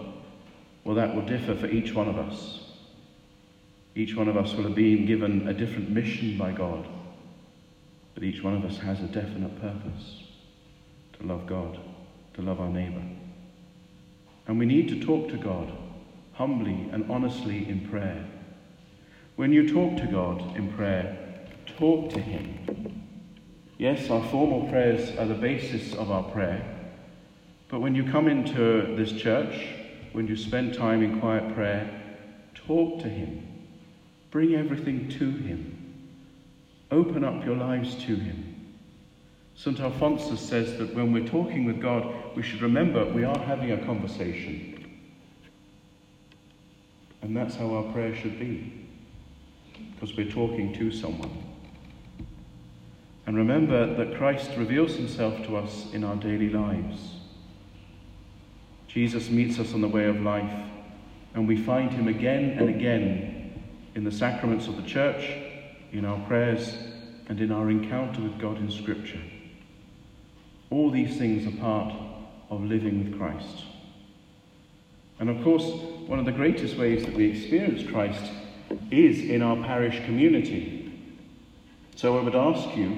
Well, 0.84 0.95
that 0.95 1.15
will 1.15 1.25
differ 1.25 1.55
for 1.55 1.65
each 1.65 1.95
one 1.95 2.07
of 2.07 2.19
us. 2.19 2.65
Each 3.95 4.13
one 4.15 4.27
of 4.27 4.38
us 4.38 4.53
will 4.53 4.65
have 4.65 4.75
been 4.75 5.07
given 5.07 5.47
a 5.47 5.55
different 5.55 5.89
mission 5.89 6.38
by 6.38 6.51
God, 6.51 6.88
each 8.23 8.43
one 8.43 8.55
of 8.55 8.65
us 8.65 8.77
has 8.79 8.99
a 8.99 9.07
definite 9.07 9.60
purpose 9.60 10.23
to 11.13 11.25
love 11.25 11.47
God, 11.47 11.79
to 12.36 12.41
love 12.41 12.60
our 12.60 12.69
neighbour. 12.69 13.03
And 14.47 14.60
we 14.60 14.65
need 14.65 14.89
to 14.89 14.99
talk 14.99 15.29
to 15.29 15.38
God 15.38 15.71
humbly 16.34 16.89
and 16.91 17.10
honestly 17.10 17.67
in 17.69 17.88
prayer. 17.89 18.25
When 19.36 19.51
you 19.51 19.67
talk 19.67 19.97
to 19.97 20.07
God 20.07 20.55
in 20.55 20.71
prayer, 20.73 21.47
talk 21.77 22.10
to 22.12 22.19
Him. 22.19 23.07
Yes, 23.77 24.10
our 24.10 24.23
formal 24.29 24.67
prayers 24.69 25.17
are 25.17 25.25
the 25.25 25.34
basis 25.34 25.93
of 25.95 26.12
our 26.12 26.23
prayer, 26.23 26.63
but 27.69 27.79
when 27.79 27.95
you 27.95 28.03
come 28.03 28.27
into 28.27 28.95
this 28.95 29.12
church, 29.13 29.67
when 30.12 30.27
you 30.27 30.36
spend 30.36 30.73
time 30.73 31.01
in 31.01 31.19
quiet 31.19 31.55
prayer, 31.55 31.89
talk 32.53 33.01
to 33.01 33.10
Him. 33.10 33.47
Bring 34.29 34.55
everything 34.55 35.07
to 35.10 35.31
Him. 35.31 35.80
Open 36.91 37.23
up 37.23 37.45
your 37.45 37.56
lives 37.56 37.95
to 38.04 38.15
Him. 38.15 38.75
St. 39.56 39.80
Alphonsus 39.80 40.41
says 40.41 40.77
that 40.77 40.93
when 40.93 41.13
we're 41.13 41.27
talking 41.27 41.65
with 41.65 41.82
God, 41.82 42.13
we 42.36 42.43
should 42.43 42.62
remember 42.62 43.06
we 43.06 43.23
are 43.23 43.39
having 43.39 43.71
a 43.71 43.86
conversation. 43.86 44.99
And 47.21 47.38
that's 47.38 47.56
how 47.56 47.73
our 47.75 47.93
prayer 47.93 48.15
should 48.15 48.39
be, 48.39 48.88
because 49.93 50.15
we're 50.17 50.32
talking 50.32 50.73
to 50.73 50.91
someone. 50.91 51.32
And 53.25 53.38
remember 53.38 53.93
that 53.95 54.17
Christ 54.17 54.51
reveals 54.58 54.95
himself 54.95 55.45
to 55.45 55.56
us 55.56 55.88
in 55.93 56.04
our 56.04 56.15
daily 56.15 56.49
lives. 56.49 57.15
Jesus 58.88 59.30
meets 59.30 59.60
us 59.60 59.73
on 59.73 59.82
the 59.82 59.88
way 59.88 60.06
of 60.06 60.19
life, 60.21 60.67
and 61.36 61.47
we 61.47 61.56
find 61.56 61.91
him 61.91 62.08
again 62.10 62.58
and 62.58 62.67
again 62.67 63.63
in 63.95 64.04
the 64.04 64.12
sacraments 64.12 64.67
of 64.67 64.75
the 64.75 64.84
church, 64.84 65.38
in 65.91 66.06
our 66.06 66.19
prayers, 66.27 66.75
and 67.27 67.39
in 67.39 67.51
our 67.51 67.69
encounter 67.69 68.21
with 68.21 68.38
God 68.39 68.58
in 68.58 68.69
Scripture. 68.69 69.21
All 70.69 70.89
these 70.89 71.17
things 71.17 71.47
are 71.47 71.58
part 71.60 71.93
of 72.49 72.62
living 72.62 73.06
with 73.06 73.17
Christ. 73.17 73.63
And 75.19 75.30
of 75.30 75.43
course, 75.43 75.63
one 76.08 76.19
of 76.19 76.25
the 76.25 76.32
greatest 76.32 76.77
ways 76.77 77.06
that 77.06 77.13
we 77.13 77.25
experience 77.25 77.89
Christ 77.89 78.32
is 78.89 79.19
in 79.19 79.41
our 79.41 79.56
parish 79.58 80.04
community. 80.06 80.91
So 81.95 82.17
I 82.17 82.23
would 82.23 82.36
ask 82.36 82.75
you 82.75 82.97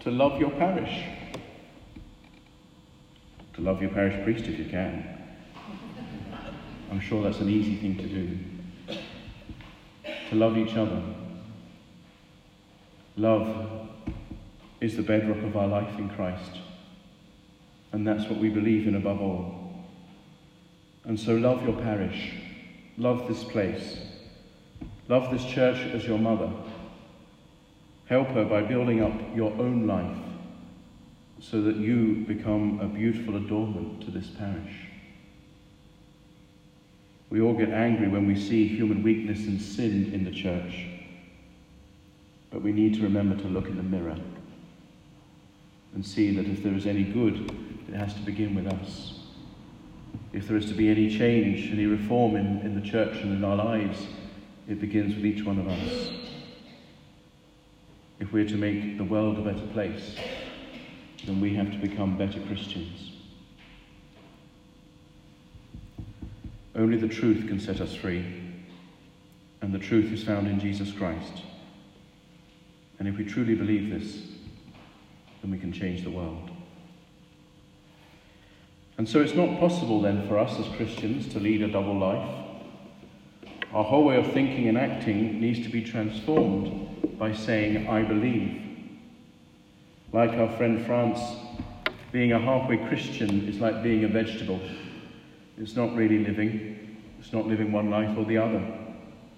to 0.00 0.10
love 0.10 0.40
your 0.40 0.50
parish. 0.50 1.04
To 3.54 3.60
love 3.62 3.80
your 3.80 3.90
parish 3.90 4.22
priest 4.24 4.44
if 4.46 4.58
you 4.58 4.64
can. 4.64 5.18
I'm 6.90 7.00
sure 7.00 7.22
that's 7.22 7.38
an 7.38 7.48
easy 7.48 7.76
thing 7.76 7.96
to 7.96 8.06
do. 8.06 8.38
To 10.30 10.34
love 10.34 10.58
each 10.58 10.74
other. 10.74 11.02
Love 13.16 13.88
is 14.80 14.96
the 14.96 15.02
bedrock 15.02 15.42
of 15.42 15.56
our 15.56 15.66
life 15.66 15.98
in 15.98 16.08
Christ. 16.10 16.58
And 17.92 18.06
that's 18.06 18.28
what 18.30 18.38
we 18.38 18.48
believe 18.48 18.86
in 18.86 18.94
above 18.94 19.20
all. 19.20 19.84
And 21.04 21.18
so 21.18 21.34
love 21.34 21.62
your 21.62 21.76
parish. 21.80 22.34
Love 22.96 23.26
this 23.26 23.42
place. 23.44 23.98
Love 25.08 25.32
this 25.32 25.44
church 25.44 25.78
as 25.92 26.06
your 26.06 26.18
mother. 26.18 26.50
Help 28.06 28.28
her 28.28 28.44
by 28.44 28.62
building 28.62 29.02
up 29.02 29.12
your 29.34 29.52
own 29.52 29.86
life 29.86 30.18
so 31.40 31.62
that 31.62 31.76
you 31.76 32.24
become 32.28 32.80
a 32.80 32.86
beautiful 32.86 33.36
adornment 33.36 34.02
to 34.02 34.10
this 34.10 34.28
parish. 34.28 34.88
We 37.30 37.40
all 37.40 37.54
get 37.54 37.70
angry 37.70 38.08
when 38.08 38.26
we 38.26 38.36
see 38.36 38.66
human 38.68 39.02
weakness 39.02 39.46
and 39.46 39.60
sin 39.60 40.12
in 40.12 40.24
the 40.24 40.30
church. 40.30 40.86
But 42.50 42.62
we 42.62 42.72
need 42.72 42.94
to 42.94 43.02
remember 43.02 43.40
to 43.42 43.48
look 43.48 43.66
in 43.66 43.76
the 43.76 43.82
mirror 43.82 44.16
and 45.94 46.04
see 46.04 46.34
that 46.36 46.46
if 46.46 46.62
there 46.62 46.74
is 46.74 46.86
any 46.86 47.04
good, 47.04 47.52
it 47.88 47.94
has 47.94 48.14
to 48.14 48.20
begin 48.20 48.54
with 48.54 48.66
us. 48.66 49.14
If 50.32 50.46
there 50.46 50.56
is 50.56 50.66
to 50.66 50.74
be 50.74 50.88
any 50.88 51.16
change, 51.16 51.70
any 51.72 51.86
reform 51.86 52.36
in, 52.36 52.60
in 52.60 52.80
the 52.80 52.88
church 52.88 53.16
and 53.18 53.32
in 53.32 53.44
our 53.44 53.56
lives, 53.56 54.06
it 54.68 54.80
begins 54.80 55.14
with 55.14 55.24
each 55.24 55.44
one 55.44 55.58
of 55.58 55.68
us. 55.68 56.10
If 58.20 58.32
we're 58.32 58.48
to 58.48 58.56
make 58.56 58.98
the 58.98 59.04
world 59.04 59.38
a 59.38 59.42
better 59.42 59.66
place, 59.68 60.14
then 61.24 61.40
we 61.40 61.54
have 61.54 61.70
to 61.72 61.78
become 61.78 62.16
better 62.16 62.40
Christians. 62.40 63.12
Only 66.74 66.96
the 66.96 67.08
truth 67.08 67.48
can 67.48 67.58
set 67.58 67.80
us 67.80 67.94
free, 67.94 68.24
and 69.60 69.72
the 69.72 69.78
truth 69.78 70.12
is 70.12 70.22
found 70.22 70.46
in 70.46 70.60
Jesus 70.60 70.92
Christ. 70.92 71.42
And 73.00 73.08
if 73.08 73.16
we 73.16 73.24
truly 73.24 73.54
believe 73.54 73.90
this, 73.90 74.18
then 75.40 75.50
we 75.50 75.58
can 75.58 75.72
change 75.72 76.04
the 76.04 76.10
world. 76.10 76.50
And 78.98 79.08
so 79.08 79.22
it's 79.22 79.34
not 79.34 79.58
possible 79.58 80.02
then 80.02 80.28
for 80.28 80.38
us 80.38 80.60
as 80.60 80.68
Christians 80.76 81.26
to 81.32 81.40
lead 81.40 81.62
a 81.62 81.68
double 81.68 81.98
life. 81.98 82.46
Our 83.72 83.82
whole 83.82 84.04
way 84.04 84.18
of 84.18 84.30
thinking 84.32 84.68
and 84.68 84.76
acting 84.76 85.40
needs 85.40 85.60
to 85.62 85.70
be 85.70 85.82
transformed 85.82 87.18
by 87.18 87.32
saying, 87.32 87.88
I 87.88 88.02
believe. 88.02 88.60
Like 90.12 90.32
our 90.32 90.54
friend 90.58 90.84
Franz, 90.84 91.18
being 92.12 92.32
a 92.32 92.38
halfway 92.38 92.76
Christian 92.88 93.48
is 93.48 93.60
like 93.60 93.82
being 93.82 94.04
a 94.04 94.08
vegetable. 94.08 94.60
It's 95.56 95.74
not 95.74 95.96
really 95.96 96.18
living. 96.18 96.98
It's 97.18 97.32
not 97.32 97.46
living 97.46 97.72
one 97.72 97.88
life 97.88 98.14
or 98.18 98.26
the 98.26 98.36
other. 98.36 98.62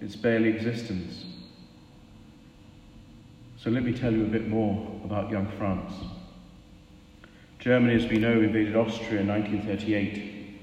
It's 0.01 0.16
barely 0.16 0.48
existence. 0.48 1.27
So 3.62 3.70
let 3.70 3.85
me 3.85 3.92
tell 3.92 4.12
you 4.12 4.25
a 4.25 4.29
bit 4.29 4.48
more 4.48 5.01
about 5.05 5.31
young 5.31 5.46
Franz. 5.57 5.92
Germany, 7.61 7.94
as 7.94 8.11
we 8.11 8.18
know, 8.18 8.40
invaded 8.40 8.75
Austria 8.75 9.20
in 9.20 9.29
1938. 9.29 10.59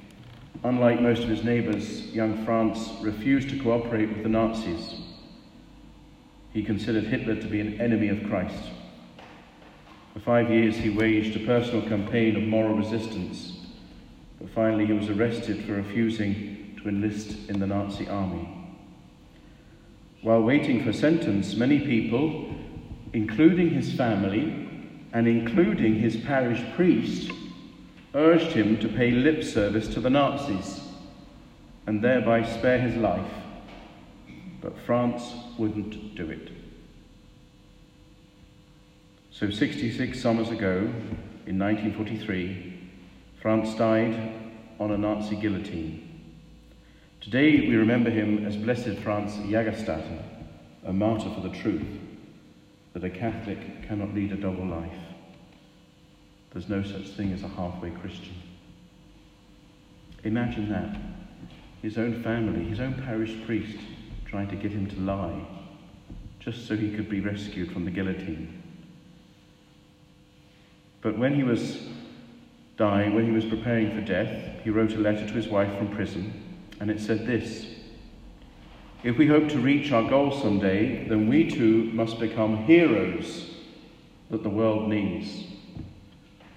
Unlike 0.65 0.99
most 0.99 1.23
of 1.23 1.29
his 1.29 1.45
neighbours, 1.45 2.07
young 2.07 2.43
Franz 2.43 2.91
refused 3.01 3.51
to 3.51 3.59
cooperate 3.59 4.09
with 4.09 4.23
the 4.23 4.27
Nazis. 4.27 4.99
He 6.51 6.61
considered 6.61 7.05
Hitler 7.05 7.37
to 7.37 7.47
be 7.47 7.61
an 7.61 7.79
enemy 7.79 8.09
of 8.09 8.27
Christ. 8.27 8.65
For 10.13 10.19
five 10.19 10.51
years, 10.51 10.75
he 10.75 10.89
waged 10.89 11.37
a 11.37 11.45
personal 11.45 11.87
campaign 11.87 12.35
of 12.35 12.43
moral 12.43 12.75
resistance, 12.75 13.65
but 14.41 14.49
finally, 14.49 14.85
he 14.85 14.91
was 14.91 15.07
arrested 15.07 15.63
for 15.63 15.71
refusing 15.71 16.77
to 16.83 16.89
enlist 16.89 17.49
in 17.49 17.61
the 17.61 17.67
Nazi 17.67 18.09
army. 18.09 18.59
While 20.21 20.41
waiting 20.41 20.83
for 20.83 20.91
sentence, 20.91 21.55
many 21.55 21.79
people, 21.79 22.48
including 23.13 23.69
his 23.71 23.93
family 23.93 24.67
and 25.13 25.27
including 25.27 25.95
his 25.95 26.17
parish 26.17 26.63
priest, 26.75 27.31
urged 28.13 28.51
him 28.51 28.77
to 28.79 28.87
pay 28.87 29.11
lip 29.11 29.43
service 29.43 29.87
to 29.87 29.99
the 29.99 30.09
Nazis 30.09 30.81
and 31.87 32.03
thereby 32.03 32.43
spare 32.43 32.79
his 32.79 32.95
life. 32.95 33.31
But 34.61 34.77
Franz 34.85 35.33
wouldn't 35.57 36.15
do 36.15 36.29
it. 36.29 36.49
So, 39.31 39.49
66 39.49 40.21
summers 40.21 40.49
ago, 40.49 40.91
in 41.45 41.57
1943, 41.57 42.89
Franz 43.41 43.73
died 43.75 44.33
on 44.79 44.91
a 44.91 44.97
Nazi 44.97 45.35
guillotine. 45.35 46.05
Today, 47.21 47.61
we 47.61 47.75
remember 47.75 48.09
him 48.09 48.45
as 48.45 48.57
Blessed 48.57 48.99
Franz 49.01 49.33
Jägerstätter, 49.33 50.21
a 50.85 50.93
martyr 50.93 51.33
for 51.33 51.41
the 51.41 51.55
truth 51.55 51.85
that 52.93 53.03
a 53.03 53.09
Catholic 53.09 53.87
cannot 53.87 54.13
lead 54.13 54.31
a 54.31 54.37
double 54.37 54.65
life. 54.65 54.97
There's 56.51 56.69
no 56.69 56.81
such 56.83 57.09
thing 57.09 57.31
as 57.31 57.43
a 57.43 57.47
halfway 57.47 57.91
Christian. 57.91 58.35
Imagine 60.23 60.69
that. 60.69 60.97
His 61.81 61.97
own 61.97 62.23
family, 62.23 62.65
his 62.65 62.79
own 62.79 62.95
parish 63.05 63.35
priest, 63.45 63.77
trying 64.25 64.49
to 64.49 64.55
get 64.55 64.71
him 64.71 64.87
to 64.87 64.99
lie 64.99 65.45
just 66.39 66.67
so 66.67 66.75
he 66.75 66.91
could 66.91 67.09
be 67.09 67.19
rescued 67.19 67.71
from 67.71 67.85
the 67.85 67.91
guillotine. 67.91 68.63
But 71.01 71.17
when 71.17 71.35
he 71.35 71.43
was 71.43 71.77
dying, 72.77 73.13
when 73.13 73.25
he 73.25 73.31
was 73.31 73.45
preparing 73.45 73.93
for 73.93 74.01
death, 74.01 74.61
he 74.63 74.69
wrote 74.69 74.93
a 74.93 74.97
letter 74.97 75.27
to 75.27 75.33
his 75.33 75.47
wife 75.47 75.77
from 75.77 75.89
prison, 75.89 76.33
and 76.79 76.89
it 76.89 76.99
said 76.99 77.25
this 77.25 77.65
if 79.03 79.17
we 79.17 79.27
hope 79.27 79.47
to 79.49 79.59
reach 79.59 79.91
our 79.91 80.09
goal 80.09 80.31
someday, 80.31 81.07
then 81.07 81.29
we 81.29 81.49
too 81.49 81.85
must 81.93 82.19
become 82.19 82.65
heroes 82.65 83.55
that 84.29 84.43
the 84.43 84.49
world 84.49 84.89
needs. 84.89 85.45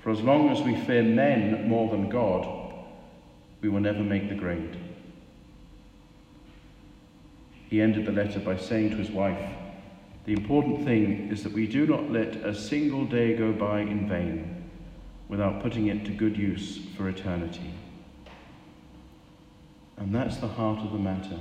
For 0.03 0.11
as 0.11 0.21
long 0.21 0.49
as 0.49 0.61
we 0.61 0.77
fear 0.77 1.05
men 1.05 1.69
more 1.69 1.89
than 1.89 2.09
God, 2.09 2.75
we 3.61 3.69
will 3.69 3.81
never 3.81 4.03
make 4.03 4.29
the 4.29 4.35
grade. 4.35 4.77
He 7.71 7.81
ended 7.81 8.07
the 8.07 8.13
letter 8.13 8.41
by 8.41 8.57
saying 8.57 8.91
to 8.91 8.97
his 8.97 9.11
wife, 9.11 9.55
The 10.27 10.33
important 10.33 10.85
thing 10.85 11.31
is 11.31 11.45
that 11.45 11.53
we 11.53 11.69
do 11.69 11.87
not 11.87 12.11
let 12.11 12.35
a 12.37 12.55
single 12.55 13.05
day 13.07 13.37
go 13.37 13.53
by 13.53 13.81
in 13.81 14.09
vain 14.09 14.69
without 15.29 15.63
putting 15.63 15.87
it 15.87 16.05
to 16.07 16.11
good 16.11 16.37
use 16.37 16.81
for 16.97 17.09
eternity. 17.09 17.73
And 19.97 20.13
that's 20.13 20.39
the 20.39 20.49
heart 20.49 20.81
of 20.81 20.91
the 20.91 20.99
matter 20.99 21.39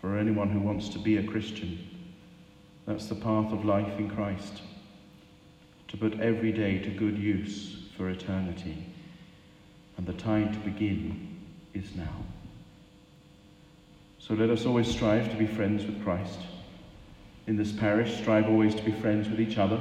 for 0.00 0.16
anyone 0.16 0.48
who 0.48 0.60
wants 0.60 0.88
to 0.90 0.98
be 0.98 1.18
a 1.18 1.22
Christian. 1.22 1.78
That's 2.86 3.06
the 3.06 3.14
path 3.14 3.52
of 3.52 3.64
life 3.64 3.98
in 3.98 4.10
Christ. 4.10 4.62
To 5.88 5.96
put 5.96 6.20
every 6.20 6.52
day 6.52 6.78
to 6.78 6.90
good 6.90 7.18
use 7.18 7.76
for 7.96 8.08
eternity. 8.08 8.86
And 9.96 10.06
the 10.06 10.14
time 10.14 10.52
to 10.52 10.58
begin 10.60 11.38
is 11.74 11.94
now. 11.94 12.24
So 14.18 14.34
let 14.34 14.50
us 14.50 14.64
always 14.64 14.88
strive 14.88 15.30
to 15.30 15.36
be 15.36 15.46
friends 15.46 15.84
with 15.84 16.02
Christ. 16.02 16.38
In 17.46 17.56
this 17.56 17.72
parish, 17.72 18.18
strive 18.18 18.46
always 18.48 18.74
to 18.76 18.82
be 18.82 18.92
friends 18.92 19.28
with 19.28 19.40
each 19.40 19.58
other, 19.58 19.80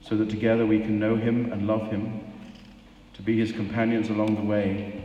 so 0.00 0.16
that 0.16 0.30
together 0.30 0.64
we 0.64 0.78
can 0.78 0.98
know 0.98 1.16
him 1.16 1.52
and 1.52 1.66
love 1.66 1.90
him, 1.90 2.20
to 3.14 3.22
be 3.22 3.36
his 3.38 3.52
companions 3.52 4.10
along 4.10 4.36
the 4.36 4.42
way, 4.42 5.02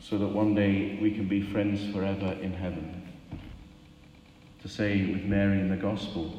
so 0.00 0.18
that 0.18 0.28
one 0.28 0.54
day 0.54 0.98
we 1.00 1.10
can 1.10 1.28
be 1.28 1.42
friends 1.42 1.92
forever 1.94 2.32
in 2.40 2.52
heaven. 2.52 3.12
To 4.62 4.68
say 4.68 5.06
with 5.06 5.24
Mary 5.24 5.60
in 5.60 5.68
the 5.68 5.76
Gospel, 5.76 6.34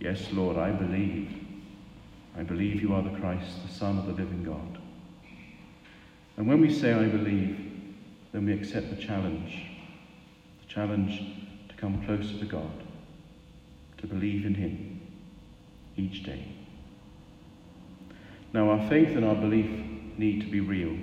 Yes, 0.00 0.26
Lord, 0.32 0.58
I 0.58 0.70
believe. 0.70 1.30
I 2.36 2.42
believe 2.42 2.82
you 2.82 2.94
are 2.94 3.02
the 3.02 3.16
Christ, 3.20 3.66
the 3.66 3.72
Son 3.72 3.98
of 3.98 4.06
the 4.06 4.12
living 4.12 4.42
God. 4.42 4.78
And 6.36 6.48
when 6.48 6.60
we 6.60 6.72
say, 6.72 6.92
I 6.92 7.06
believe, 7.06 7.72
then 8.32 8.44
we 8.44 8.52
accept 8.52 8.90
the 8.90 9.00
challenge 9.00 9.70
the 10.60 10.72
challenge 10.72 11.22
to 11.68 11.74
come 11.76 12.04
closer 12.04 12.38
to 12.38 12.44
God, 12.44 12.82
to 13.98 14.06
believe 14.06 14.44
in 14.44 14.54
Him 14.54 15.00
each 15.96 16.24
day. 16.24 16.52
Now, 18.52 18.70
our 18.70 18.88
faith 18.88 19.16
and 19.16 19.24
our 19.24 19.34
belief 19.34 19.70
need 20.18 20.40
to 20.42 20.46
be 20.48 20.60
real. 20.60 20.96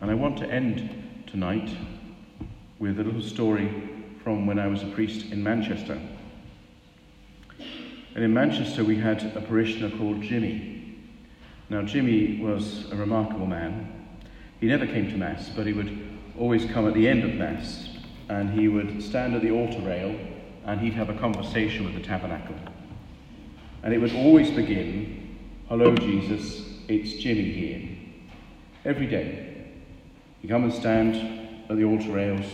And 0.00 0.10
I 0.10 0.14
want 0.14 0.38
to 0.38 0.50
end 0.50 1.24
tonight 1.26 1.70
with 2.78 3.00
a 3.00 3.04
little 3.04 3.22
story 3.22 3.70
from 4.22 4.46
when 4.46 4.58
I 4.58 4.66
was 4.68 4.82
a 4.82 4.86
priest 4.86 5.32
in 5.32 5.42
Manchester. 5.42 6.00
And 8.14 8.24
in 8.24 8.32
Manchester, 8.32 8.84
we 8.84 8.96
had 8.96 9.22
a 9.36 9.40
parishioner 9.40 9.96
called 9.96 10.22
Jimmy. 10.22 10.98
Now, 11.68 11.82
Jimmy 11.82 12.40
was 12.40 12.90
a 12.92 12.96
remarkable 12.96 13.46
man. 13.46 14.08
He 14.60 14.66
never 14.66 14.86
came 14.86 15.10
to 15.10 15.16
Mass, 15.16 15.48
but 15.48 15.66
he 15.66 15.72
would 15.72 15.98
always 16.38 16.64
come 16.66 16.86
at 16.86 16.94
the 16.94 17.08
end 17.08 17.24
of 17.24 17.34
Mass, 17.34 17.88
and 18.28 18.50
he 18.50 18.68
would 18.68 19.02
stand 19.02 19.34
at 19.34 19.42
the 19.42 19.50
altar 19.50 19.80
rail 19.80 20.18
and 20.68 20.80
he'd 20.80 20.92
have 20.92 21.08
a 21.08 21.14
conversation 21.14 21.86
with 21.86 21.94
the 21.94 22.02
tabernacle. 22.02 22.54
And 23.82 23.94
it 23.94 23.98
would 23.98 24.14
always 24.14 24.50
begin, 24.50 25.38
Hello, 25.68 25.94
Jesus, 25.94 26.62
it's 26.88 27.14
Jimmy 27.14 27.50
here. 27.52 27.88
Every 28.84 29.06
day. 29.06 29.47
He'd 30.40 30.48
come 30.48 30.64
and 30.64 30.72
stand 30.72 31.16
at 31.68 31.76
the 31.76 31.84
altar 31.84 32.12
rails, 32.12 32.46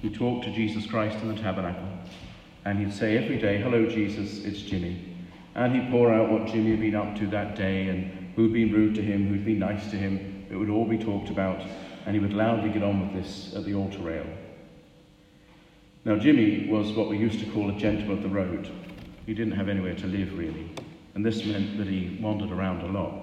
he'd 0.00 0.14
talk 0.14 0.42
to 0.44 0.52
Jesus 0.52 0.86
Christ 0.86 1.18
in 1.22 1.34
the 1.34 1.40
tabernacle, 1.40 1.86
and 2.64 2.78
he'd 2.78 2.92
say 2.92 3.16
every 3.16 3.38
day, 3.38 3.60
Hello, 3.60 3.86
Jesus, 3.86 4.44
it's 4.44 4.60
Jimmy. 4.60 5.16
And 5.54 5.74
he'd 5.74 5.90
pour 5.90 6.12
out 6.12 6.30
what 6.30 6.46
Jimmy 6.46 6.70
had 6.70 6.80
been 6.80 6.94
up 6.94 7.14
to 7.16 7.26
that 7.28 7.56
day 7.56 7.88
and 7.88 8.32
who'd 8.34 8.52
been 8.52 8.72
rude 8.72 8.94
to 8.94 9.02
him, 9.02 9.28
who'd 9.28 9.44
been 9.44 9.58
nice 9.58 9.90
to 9.90 9.96
him. 9.96 10.46
It 10.50 10.56
would 10.56 10.70
all 10.70 10.86
be 10.86 10.98
talked 10.98 11.28
about, 11.28 11.62
and 12.06 12.14
he 12.14 12.20
would 12.20 12.32
loudly 12.32 12.70
get 12.70 12.82
on 12.82 13.00
with 13.00 13.22
this 13.22 13.54
at 13.54 13.64
the 13.64 13.74
altar 13.74 13.98
rail. 13.98 14.26
Now, 16.04 16.16
Jimmy 16.16 16.68
was 16.68 16.92
what 16.92 17.08
we 17.08 17.18
used 17.18 17.40
to 17.40 17.46
call 17.52 17.70
a 17.70 17.78
gentleman 17.78 18.16
of 18.16 18.22
the 18.22 18.28
road. 18.28 18.68
He 19.26 19.34
didn't 19.34 19.52
have 19.52 19.68
anywhere 19.68 19.94
to 19.94 20.06
live, 20.06 20.36
really, 20.36 20.68
and 21.14 21.24
this 21.24 21.44
meant 21.44 21.78
that 21.78 21.86
he 21.86 22.18
wandered 22.20 22.50
around 22.50 22.82
a 22.82 22.86
lot. 22.86 23.14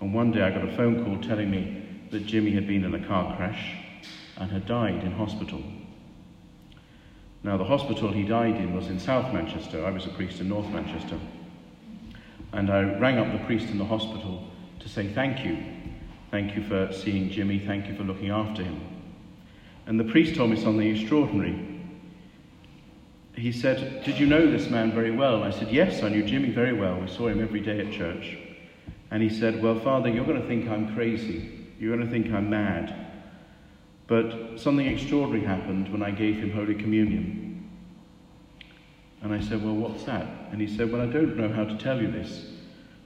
And 0.00 0.12
one 0.12 0.32
day 0.32 0.42
I 0.42 0.50
got 0.50 0.68
a 0.68 0.76
phone 0.76 1.04
call 1.04 1.22
telling 1.22 1.50
me 1.50 1.83
that 2.10 2.26
Jimmy 2.26 2.50
had 2.52 2.66
been 2.66 2.84
in 2.84 2.94
a 2.94 3.06
car 3.06 3.36
crash 3.36 3.76
and 4.36 4.50
had 4.50 4.66
died 4.66 5.02
in 5.04 5.12
hospital. 5.12 5.62
Now, 7.42 7.58
the 7.58 7.64
hospital 7.64 8.10
he 8.10 8.22
died 8.22 8.56
in 8.56 8.74
was 8.74 8.88
in 8.88 8.98
South 8.98 9.32
Manchester. 9.32 9.84
I 9.84 9.90
was 9.90 10.06
a 10.06 10.10
priest 10.10 10.40
in 10.40 10.48
North 10.48 10.68
Manchester. 10.70 11.18
And 12.52 12.70
I 12.70 12.82
rang 12.98 13.18
up 13.18 13.32
the 13.32 13.44
priest 13.44 13.68
in 13.68 13.78
the 13.78 13.84
hospital 13.84 14.48
to 14.80 14.88
say 14.88 15.08
thank 15.12 15.44
you. 15.44 15.58
Thank 16.30 16.56
you 16.56 16.62
for 16.62 16.92
seeing 16.92 17.30
Jimmy. 17.30 17.58
Thank 17.58 17.86
you 17.86 17.96
for 17.96 18.02
looking 18.02 18.30
after 18.30 18.62
him. 18.62 18.80
And 19.86 20.00
the 20.00 20.04
priest 20.04 20.36
told 20.36 20.50
me 20.50 20.56
something 20.56 20.96
extraordinary. 20.96 21.74
He 23.34 23.52
said, 23.52 24.04
Did 24.04 24.18
you 24.18 24.26
know 24.26 24.50
this 24.50 24.70
man 24.70 24.92
very 24.92 25.10
well? 25.10 25.42
I 25.42 25.50
said, 25.50 25.70
Yes, 25.70 26.02
I 26.02 26.08
knew 26.08 26.22
Jimmy 26.22 26.50
very 26.50 26.72
well. 26.72 26.98
We 26.98 27.08
saw 27.08 27.28
him 27.28 27.42
every 27.42 27.60
day 27.60 27.80
at 27.80 27.92
church. 27.92 28.38
And 29.10 29.22
he 29.22 29.28
said, 29.28 29.62
Well, 29.62 29.78
Father, 29.80 30.08
you're 30.08 30.24
going 30.24 30.40
to 30.40 30.48
think 30.48 30.68
I'm 30.68 30.94
crazy. 30.94 31.63
You're 31.78 31.96
going 31.96 32.06
to 32.06 32.12
think 32.12 32.32
I'm 32.32 32.50
mad. 32.50 33.04
But 34.06 34.58
something 34.58 34.86
extraordinary 34.86 35.46
happened 35.46 35.90
when 35.90 36.02
I 36.02 36.10
gave 36.10 36.36
him 36.36 36.52
Holy 36.52 36.74
Communion. 36.74 37.70
And 39.22 39.32
I 39.32 39.40
said, 39.40 39.64
Well, 39.64 39.74
what's 39.74 40.04
that? 40.04 40.26
And 40.52 40.60
he 40.60 40.76
said, 40.76 40.92
Well, 40.92 41.00
I 41.00 41.06
don't 41.06 41.36
know 41.36 41.48
how 41.48 41.64
to 41.64 41.76
tell 41.78 42.00
you 42.00 42.10
this. 42.10 42.46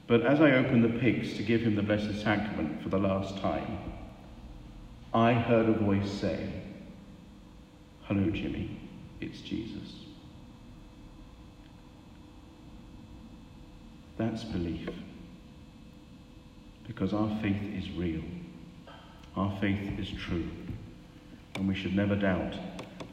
But 0.07 0.25
as 0.25 0.41
I 0.41 0.51
opened 0.51 0.83
the 0.83 0.99
pyx 0.99 1.33
to 1.37 1.43
give 1.43 1.61
him 1.61 1.75
the 1.75 1.83
Blessed 1.83 2.21
Sacrament 2.21 2.81
for 2.83 2.89
the 2.89 2.97
last 2.97 3.37
time, 3.37 3.77
I 5.13 5.33
heard 5.33 5.69
a 5.69 5.73
voice 5.73 6.11
say, 6.11 6.51
Hello, 8.03 8.29
Jimmy, 8.31 8.77
it's 9.21 9.39
Jesus. 9.41 9.93
That's 14.17 14.43
belief. 14.43 14.89
Because 16.85 17.13
our 17.13 17.29
faith 17.41 17.61
is 17.77 17.89
real. 17.91 18.23
Our 19.39 19.57
faith 19.61 19.97
is 19.97 20.09
true. 20.09 20.49
And 21.55 21.65
we 21.65 21.73
should 21.73 21.95
never 21.95 22.13
doubt 22.13 22.55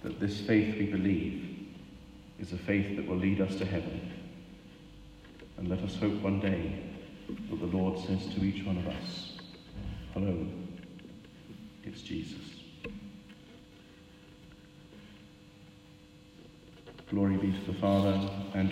that 0.03 0.19
this 0.19 0.41
faith 0.41 0.77
we 0.77 0.87
believe 0.87 1.69
is 2.41 2.53
a 2.53 2.57
faith 2.57 2.97
that 2.97 3.07
will 3.07 3.17
lead 3.17 3.41
us 3.41 3.55
to 3.59 3.65
heaven. 3.65 4.13
And 5.57 5.69
let 5.69 5.79
us 5.83 5.95
hope 5.95 6.21
one 6.23 6.41
day 6.41 6.83
that 7.29 7.61
the 7.61 7.67
Lord 7.67 8.01
says 8.01 8.27
to 8.35 8.45
each 8.45 8.67
one 8.67 8.77
of 8.77 8.89
us, 8.89 9.39
Hello, 10.15 10.49
it's 11.85 12.03
Jesus. 12.03 12.41
Glory 17.09 17.37
be 17.37 17.53
to 17.53 17.73
the 17.73 17.79
Father 17.79 18.19
and 18.55 18.65